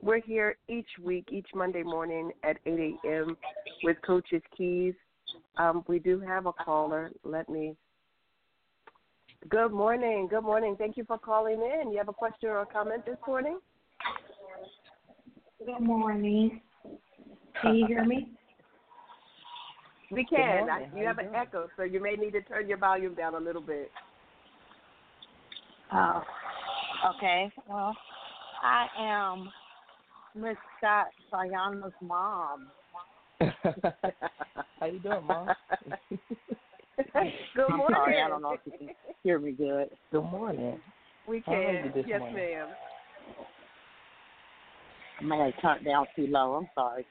we're 0.00 0.20
here 0.20 0.56
each 0.68 0.88
week, 1.00 1.28
each 1.30 1.48
Monday 1.54 1.82
morning 1.82 2.32
at 2.42 2.58
8 2.66 2.98
a.m. 3.04 3.36
with 3.84 3.96
Coaches 4.04 4.42
Keys. 4.56 4.94
Um, 5.56 5.84
we 5.86 5.98
do 5.98 6.18
have 6.20 6.46
a 6.46 6.52
caller. 6.52 7.10
Let 7.24 7.48
me. 7.48 7.76
Good 9.48 9.72
morning. 9.72 10.28
Good 10.30 10.42
morning. 10.42 10.76
Thank 10.78 10.96
you 10.96 11.04
for 11.04 11.18
calling 11.18 11.60
in. 11.60 11.90
You 11.90 11.98
have 11.98 12.08
a 12.08 12.12
question 12.12 12.48
or 12.48 12.60
a 12.60 12.66
comment 12.66 13.04
this 13.04 13.16
morning? 13.26 13.58
Good 15.58 15.80
morning. 15.80 16.60
Can 17.60 17.74
you 17.74 17.86
hear 17.86 18.04
me? 18.04 18.30
We 20.10 20.26
can. 20.26 20.68
I, 20.68 20.86
you 20.94 21.06
have 21.06 21.16
an 21.16 21.34
echo, 21.34 21.68
so 21.74 21.84
you 21.84 21.98
may 21.98 22.16
need 22.16 22.32
to 22.32 22.42
turn 22.42 22.68
your 22.68 22.76
volume 22.76 23.14
down 23.14 23.34
a 23.34 23.38
little 23.38 23.62
bit. 23.62 23.90
Oh, 25.90 26.22
okay. 27.16 27.50
Well, 27.66 27.96
I 28.62 28.88
am 28.98 29.50
Miss 30.34 30.58
Scott 30.76 31.06
Tiyanna's 31.32 31.94
mom. 32.02 32.68
How 33.40 34.86
you 34.86 34.98
doing, 34.98 35.24
Mom? 35.24 35.48
Good 37.54 37.70
I'm 37.70 37.78
morning. 37.78 37.96
sorry, 37.96 38.20
I 38.20 38.28
don't 38.28 38.42
know 38.42 38.52
if 38.52 38.60
you 38.64 38.72
can 38.78 38.88
hear 39.22 39.38
me 39.38 39.52
good. 39.52 39.88
Good 40.10 40.24
morning. 40.24 40.80
We 41.26 41.40
can. 41.40 41.92
yes, 42.06 42.20
morning? 42.20 42.34
ma'am. 42.34 42.68
I 45.20 45.24
may 45.24 45.38
have 45.38 45.62
turned 45.62 45.84
down 45.84 46.06
too 46.16 46.26
low. 46.26 46.54
I'm 46.54 46.68
sorry. 46.74 47.06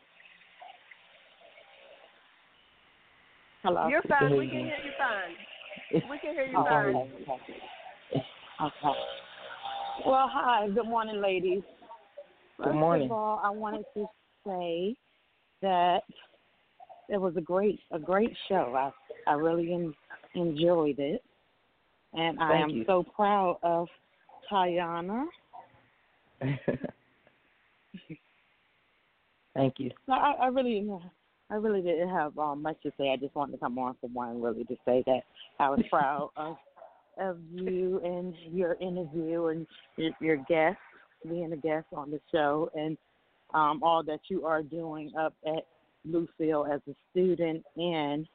Hello. 3.63 3.88
You're 3.88 4.01
fine. 4.04 4.38
We 4.38 4.47
can 4.47 4.60
hear 4.60 4.77
you 4.84 4.91
fine. 4.97 6.10
We 6.10 6.17
can 6.19 6.34
hear 6.34 6.45
you 6.45 6.58
Oh, 6.58 6.65
fine. 6.65 6.95
okay. 6.95 7.32
okay. 7.32 8.23
Okay. 8.62 8.99
Well, 10.06 10.30
hi. 10.32 10.67
Good 10.73 10.86
morning, 10.86 11.21
ladies. 11.21 11.62
Good 12.63 12.73
morning. 12.73 13.08
First 13.08 13.12
of 13.12 13.17
all, 13.17 13.41
I 13.43 13.49
wanted 13.49 13.86
to 13.95 14.08
say 14.45 14.95
that 15.62 16.01
it 17.10 17.19
was 17.19 17.36
a 17.38 17.41
great 17.41 17.80
a 17.91 17.99
great 17.99 18.36
show. 18.47 18.73
I 18.75 18.91
I 19.27 19.34
really 19.34 19.73
en- 19.73 19.93
enjoyed 20.36 20.99
it, 20.99 21.23
and 22.13 22.39
I 22.39 22.57
am 22.57 22.69
you. 22.69 22.84
so 22.86 23.03
proud 23.03 23.57
of 23.63 23.88
Tiyanna. 24.51 25.25
Thank 29.53 29.79
you. 29.79 29.91
No, 30.07 30.13
I, 30.15 30.34
I 30.43 30.47
really 30.47 30.89
I 31.49 31.55
really 31.55 31.81
didn't 31.81 32.10
have 32.10 32.38
um, 32.38 32.62
much 32.62 32.81
to 32.84 32.91
say. 32.97 33.12
I 33.12 33.17
just 33.17 33.36
wanted 33.36 33.53
to 33.53 33.57
come 33.57 33.77
on 33.77 33.95
for 33.99 34.07
one 34.07 34.41
really 34.41 34.63
to 34.65 34.75
say 34.86 35.03
that 35.05 35.21
I 35.60 35.69
was 35.69 35.81
proud 35.89 36.29
of 36.38 36.57
of 37.19 37.38
you 37.51 37.99
and 38.03 38.34
your 38.51 38.75
interview 38.75 39.47
and 39.47 39.67
your, 39.97 40.12
your 40.21 40.38
guest 40.47 40.77
being 41.29 41.51
a 41.51 41.57
guest 41.57 41.86
on 41.93 42.10
the 42.10 42.19
show 42.31 42.71
and 42.73 42.97
um, 43.53 43.81
all 43.84 44.01
that 44.01 44.21
you 44.29 44.45
are 44.45 44.63
doing 44.63 45.12
up 45.19 45.34
at 45.45 45.65
Bluefield 46.07 46.73
as 46.73 46.79
a 46.89 46.95
student 47.12 47.63
and 47.75 48.25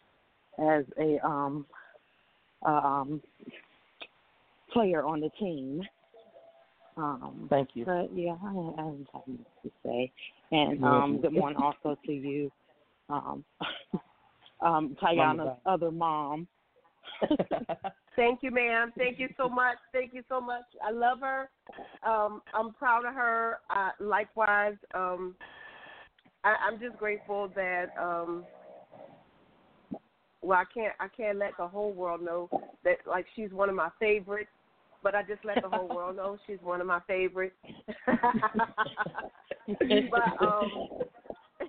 as 0.59 0.85
a 0.99 1.25
um, 1.27 1.67
um, 2.65 3.21
player 4.73 5.05
on 5.05 5.21
the 5.21 5.31
team. 5.39 5.83
Um, 6.97 7.47
Thank 7.51 7.71
you. 7.75 7.85
but 7.85 8.09
yeah, 8.15 8.37
I, 8.43 8.49
I 8.49 8.53
don't 8.53 9.07
have 9.13 9.23
much 9.27 9.47
to 9.65 9.71
say. 9.85 10.11
And 10.51 10.83
um, 10.83 11.21
good 11.21 11.33
morning 11.33 11.59
also 11.59 11.99
to 12.07 12.13
you, 12.13 12.51
um, 13.11 13.45
um, 14.61 14.97
Tiyanna's 15.03 15.59
other 15.67 15.91
mom. 15.91 16.49
Thank 18.17 18.43
you, 18.43 18.51
ma'am. 18.51 18.93
Thank 18.97 19.19
you 19.19 19.29
so 19.37 19.49
much. 19.49 19.77
Thank 19.93 20.15
you 20.15 20.23
so 20.29 20.41
much. 20.41 20.65
I 20.83 20.91
love 20.91 21.21
her. 21.21 21.51
Um, 22.03 22.41
I'm 22.55 22.73
proud 22.73 23.05
of 23.05 23.15
her. 23.15 23.59
Uh, 23.69 23.91
likewise, 24.01 24.77
um, 24.95 25.35
I, 26.45 26.55
I'm 26.67 26.81
just 26.81 26.97
grateful 26.97 27.51
that. 27.55 27.89
Um, 28.01 28.45
well, 30.47 30.59
I 30.59 30.65
can't. 30.73 30.95
I 31.01 31.09
can't 31.09 31.39
let 31.39 31.53
the 31.59 31.67
whole 31.67 31.93
world 31.93 32.23
know 32.23 32.49
that 32.85 32.99
like 33.07 33.27
she's 33.35 33.51
one 33.51 33.69
of 33.69 33.75
my 33.75 33.89
favorites. 33.99 34.51
But 35.03 35.15
I 35.15 35.23
just 35.23 35.45
let 35.45 35.63
the 35.63 35.69
whole 35.69 35.89
world 35.89 36.17
know 36.17 36.39
she's 36.47 36.59
one 36.63 36.81
of 36.81 36.87
my 36.87 37.01
favorites. 37.07 37.55
but 38.07 38.17
um, 40.41 40.89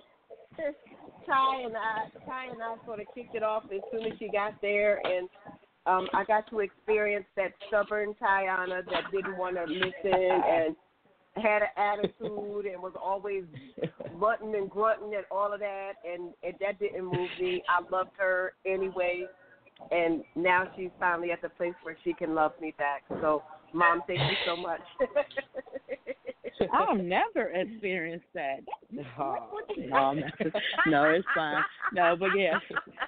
Tiy 0.58 1.66
and 1.66 1.76
I, 1.76 2.08
Tiy 2.26 2.52
and 2.52 2.62
I 2.62 2.76
sort 2.84 3.00
of 3.00 3.06
kicked 3.14 3.34
it 3.34 3.42
off 3.42 3.64
as 3.74 3.80
soon 3.92 4.10
as 4.10 4.18
she 4.18 4.28
got 4.28 4.54
there, 4.62 5.00
and 5.04 5.28
um, 5.86 6.08
I 6.14 6.24
got 6.24 6.48
to 6.50 6.60
experience 6.60 7.26
that 7.36 7.52
stubborn 7.68 8.14
Tiyanna 8.20 8.84
that 8.86 9.10
didn't 9.12 9.36
want 9.36 9.56
to 9.56 9.64
listen 9.64 9.92
and 10.12 10.76
had 11.38 11.62
an 11.62 11.68
attitude 11.76 12.66
and 12.66 12.82
was 12.82 12.94
always 13.00 13.44
grunting 14.18 14.54
and 14.54 14.70
grunting 14.70 15.14
and 15.14 15.24
all 15.30 15.52
of 15.52 15.60
that, 15.60 15.92
and, 16.04 16.32
and 16.42 16.54
that 16.60 16.78
didn't 16.78 17.04
move 17.04 17.30
me. 17.40 17.62
I 17.68 17.82
loved 17.90 18.10
her 18.18 18.54
anyway, 18.66 19.26
and 19.90 20.22
now 20.36 20.64
she's 20.76 20.90
finally 20.98 21.30
at 21.32 21.42
the 21.42 21.48
place 21.50 21.74
where 21.82 21.96
she 22.04 22.12
can 22.12 22.34
love 22.34 22.52
me 22.60 22.74
back. 22.78 23.02
So, 23.20 23.42
Mom, 23.72 24.02
thank 24.06 24.20
you 24.20 24.36
so 24.46 24.56
much. 24.56 24.80
I've 26.72 26.98
never 26.98 27.50
experienced 27.50 28.26
that. 28.34 28.60
Oh, 29.18 29.36
No, 29.76 30.14
no, 30.14 30.26
no, 30.86 31.04
it's 31.04 31.26
fine. 31.34 31.62
No, 31.92 32.16
but 32.18 32.30
yeah, 32.36 32.58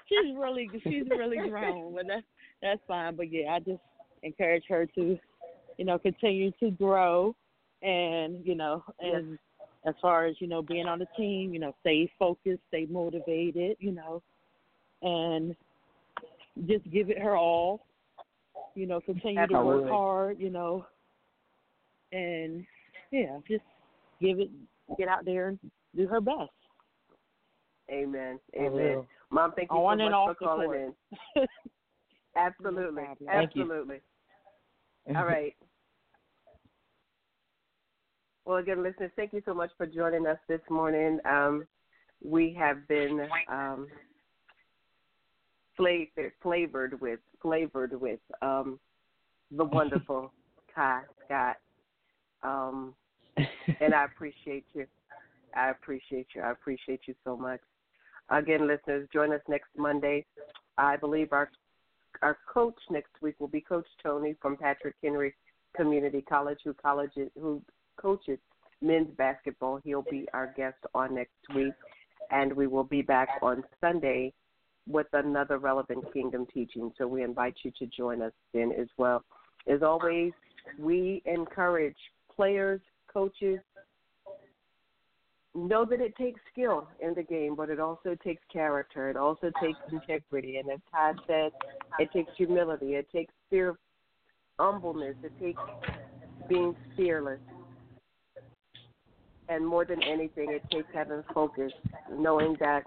she's 0.09 0.37
really 0.37 0.69
she's 0.85 1.05
really 1.11 1.37
grown, 1.49 1.95
but 1.95 2.07
that's 2.07 2.23
that's 2.63 2.81
fine. 2.87 3.17
But 3.17 3.33
yeah, 3.33 3.55
I 3.55 3.59
just 3.61 3.81
encourage 4.23 4.65
her 4.69 4.87
to, 4.95 5.19
you 5.79 5.85
know, 5.85 5.99
continue 5.99 6.53
to 6.61 6.71
grow, 6.71 7.35
and 7.83 8.45
you 8.45 8.55
know, 8.55 8.85
and 9.01 9.39
as 9.87 9.95
far 10.03 10.27
as 10.27 10.37
you 10.41 10.47
know, 10.47 10.63
being 10.63 10.87
on 10.87 10.99
the 10.99 11.07
team, 11.17 11.53
you 11.55 11.61
know, 11.61 11.75
stay 11.81 12.11
focused, 12.19 12.63
stay 12.69 12.87
motivated, 12.91 13.77
you 13.81 13.93
know, 13.93 14.23
and 15.03 15.55
just 16.67 16.89
give 16.91 17.11
it 17.11 17.19
her 17.19 17.37
all. 17.37 17.87
You 18.75 18.87
know, 18.87 19.01
continue 19.01 19.47
to 19.47 19.61
work 19.63 19.89
hard. 19.89 20.41
You 20.41 20.51
know, 20.51 20.87
and 22.13 22.65
yeah, 23.11 23.39
just 23.49 23.65
give 24.21 24.39
it, 24.39 24.51
get 24.99 25.09
out 25.09 25.25
there 25.25 25.49
and 25.49 25.59
do 25.97 26.07
her 26.07 26.21
best. 26.21 26.51
Amen. 27.91 28.39
Amen. 28.57 29.03
Mom, 29.31 29.53
thank 29.57 29.71
you 29.71 29.77
so 29.77 29.83
On 29.83 29.99
much 29.99 30.05
and 30.05 30.11
for 30.11 30.15
off 30.15 30.37
the 30.39 30.47
calling 30.47 30.67
court. 30.67 30.95
in. 31.37 31.47
Absolutely. 32.37 33.03
No 33.03 33.07
problem. 33.07 33.31
Thank 33.33 33.57
you. 33.57 33.63
Absolutely. 33.63 34.01
All 35.17 35.25
right. 35.25 35.55
Well, 38.51 38.59
again, 38.59 38.83
listeners, 38.83 39.13
thank 39.15 39.33
you 39.33 39.43
so 39.47 39.55
much 39.55 39.71
for 39.79 39.87
joining 39.87 40.27
us 40.27 40.39
this 40.49 40.61
morning. 40.69 41.21
Um, 41.25 41.69
we 42.21 42.53
have 42.59 42.89
been 42.89 43.29
um, 43.49 43.87
flavored, 45.77 46.33
flavored 46.43 47.01
with, 47.01 47.21
flavored 47.41 48.01
with 48.01 48.19
um, 48.43 48.81
the 49.53 49.63
wonderful 49.63 50.33
Tiy 50.77 51.03
Scott, 51.25 51.59
um, 52.43 52.93
and 53.81 53.95
I 53.95 54.05
appreciate 54.07 54.65
you. 54.75 54.85
I 55.55 55.71
appreciate 55.71 56.27
you. 56.35 56.43
I 56.43 56.51
appreciate 56.51 57.03
you 57.07 57.15
so 57.23 57.37
much. 57.37 57.61
Again, 58.31 58.67
listeners, 58.67 59.07
join 59.13 59.33
us 59.33 59.43
next 59.49 59.69
Monday. 59.77 60.27
I 60.77 60.97
believe 60.97 61.33
our 61.33 61.49
our 62.21 62.37
coach 62.53 62.75
next 62.91 63.13
week 63.23 63.37
will 63.39 63.47
be 63.47 63.61
Coach 63.61 63.87
Tony 64.03 64.35
from 64.43 64.57
Patrick 64.57 64.97
Henry 65.05 65.37
Community 65.77 66.21
College, 66.29 66.59
who 66.65 66.75
colleges 66.75 67.31
who 67.41 67.63
coaches 68.01 68.39
men's 68.83 69.09
basketball. 69.17 69.81
He'll 69.85 70.05
be 70.11 70.27
our 70.33 70.53
guest 70.57 70.79
on 70.95 71.15
next 71.15 71.37
week, 71.55 71.75
and 72.31 72.53
we 72.53 72.67
will 72.67 72.85
be 72.85 73.03
back 73.03 73.29
on 73.43 73.63
Sunday 73.81 74.33
with 74.89 75.07
another 75.13 75.59
relevant 75.59 76.05
kingdom 76.13 76.47
teaching. 76.53 76.93
So 76.99 77.07
we 77.07 77.23
invite 77.23 77.55
you 77.63 77.71
to 77.79 77.87
join 77.87 78.23
us 78.23 78.33
then 78.55 78.73
as 78.73 78.89
well. 78.97 79.23
As 79.67 79.83
always, 79.83 80.33
we 80.79 81.23
encourage 81.27 81.97
players, 82.35 82.81
coaches. 83.13 83.61
Know 85.55 85.85
that 85.85 86.01
it 86.01 86.17
takes 86.17 86.41
skill 86.53 86.87
in 87.01 87.13
the 87.15 87.25
game, 87.25 87.57
but 87.57 87.71
it 87.71 87.81
also 87.81 88.17
takes 88.23 88.43
character. 88.53 89.11
It 89.11 89.17
also 89.17 89.51
takes 89.61 89.79
integrity, 89.91 90.59
and 90.59 90.71
as 90.71 90.79
Todd 90.93 91.21
said, 91.27 91.51
it 91.99 92.11
takes 92.13 92.31
humility. 92.37 92.95
It 92.95 93.09
takes 93.13 93.35
fear, 93.51 93.77
humbleness. 94.61 95.17
It 95.25 95.33
takes 95.41 95.61
being 96.49 96.77
fearless. 96.97 97.41
And 99.51 99.67
more 99.67 99.85
than 99.85 100.03
anything, 100.03 100.53
it 100.53 100.63
takes 100.71 100.89
having 100.95 101.25
focus, 101.35 101.73
knowing 102.11 102.57
that 102.61 102.85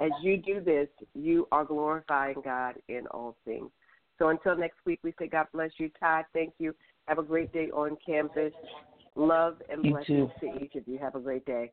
as 0.00 0.10
you 0.20 0.36
do 0.36 0.60
this, 0.60 0.88
you 1.14 1.46
are 1.52 1.64
glorifying 1.64 2.36
God 2.44 2.74
in 2.88 3.06
all 3.12 3.36
things. 3.44 3.70
So 4.18 4.28
until 4.28 4.56
next 4.56 4.78
week, 4.84 4.98
we 5.02 5.14
say 5.18 5.28
God 5.28 5.46
bless 5.52 5.70
you. 5.78 5.90
Todd, 6.00 6.24
thank 6.32 6.54
you. 6.58 6.74
Have 7.06 7.18
a 7.18 7.22
great 7.22 7.52
day 7.52 7.70
on 7.70 7.96
campus. 8.04 8.52
Love 9.14 9.62
and 9.70 9.84
You 9.84 9.92
blessings 9.92 10.30
too. 10.40 10.48
to 10.48 10.64
each 10.64 10.74
of 10.74 10.82
you. 10.86 10.98
Have 10.98 11.14
a 11.14 11.20
great 11.20 11.46
day. 11.46 11.70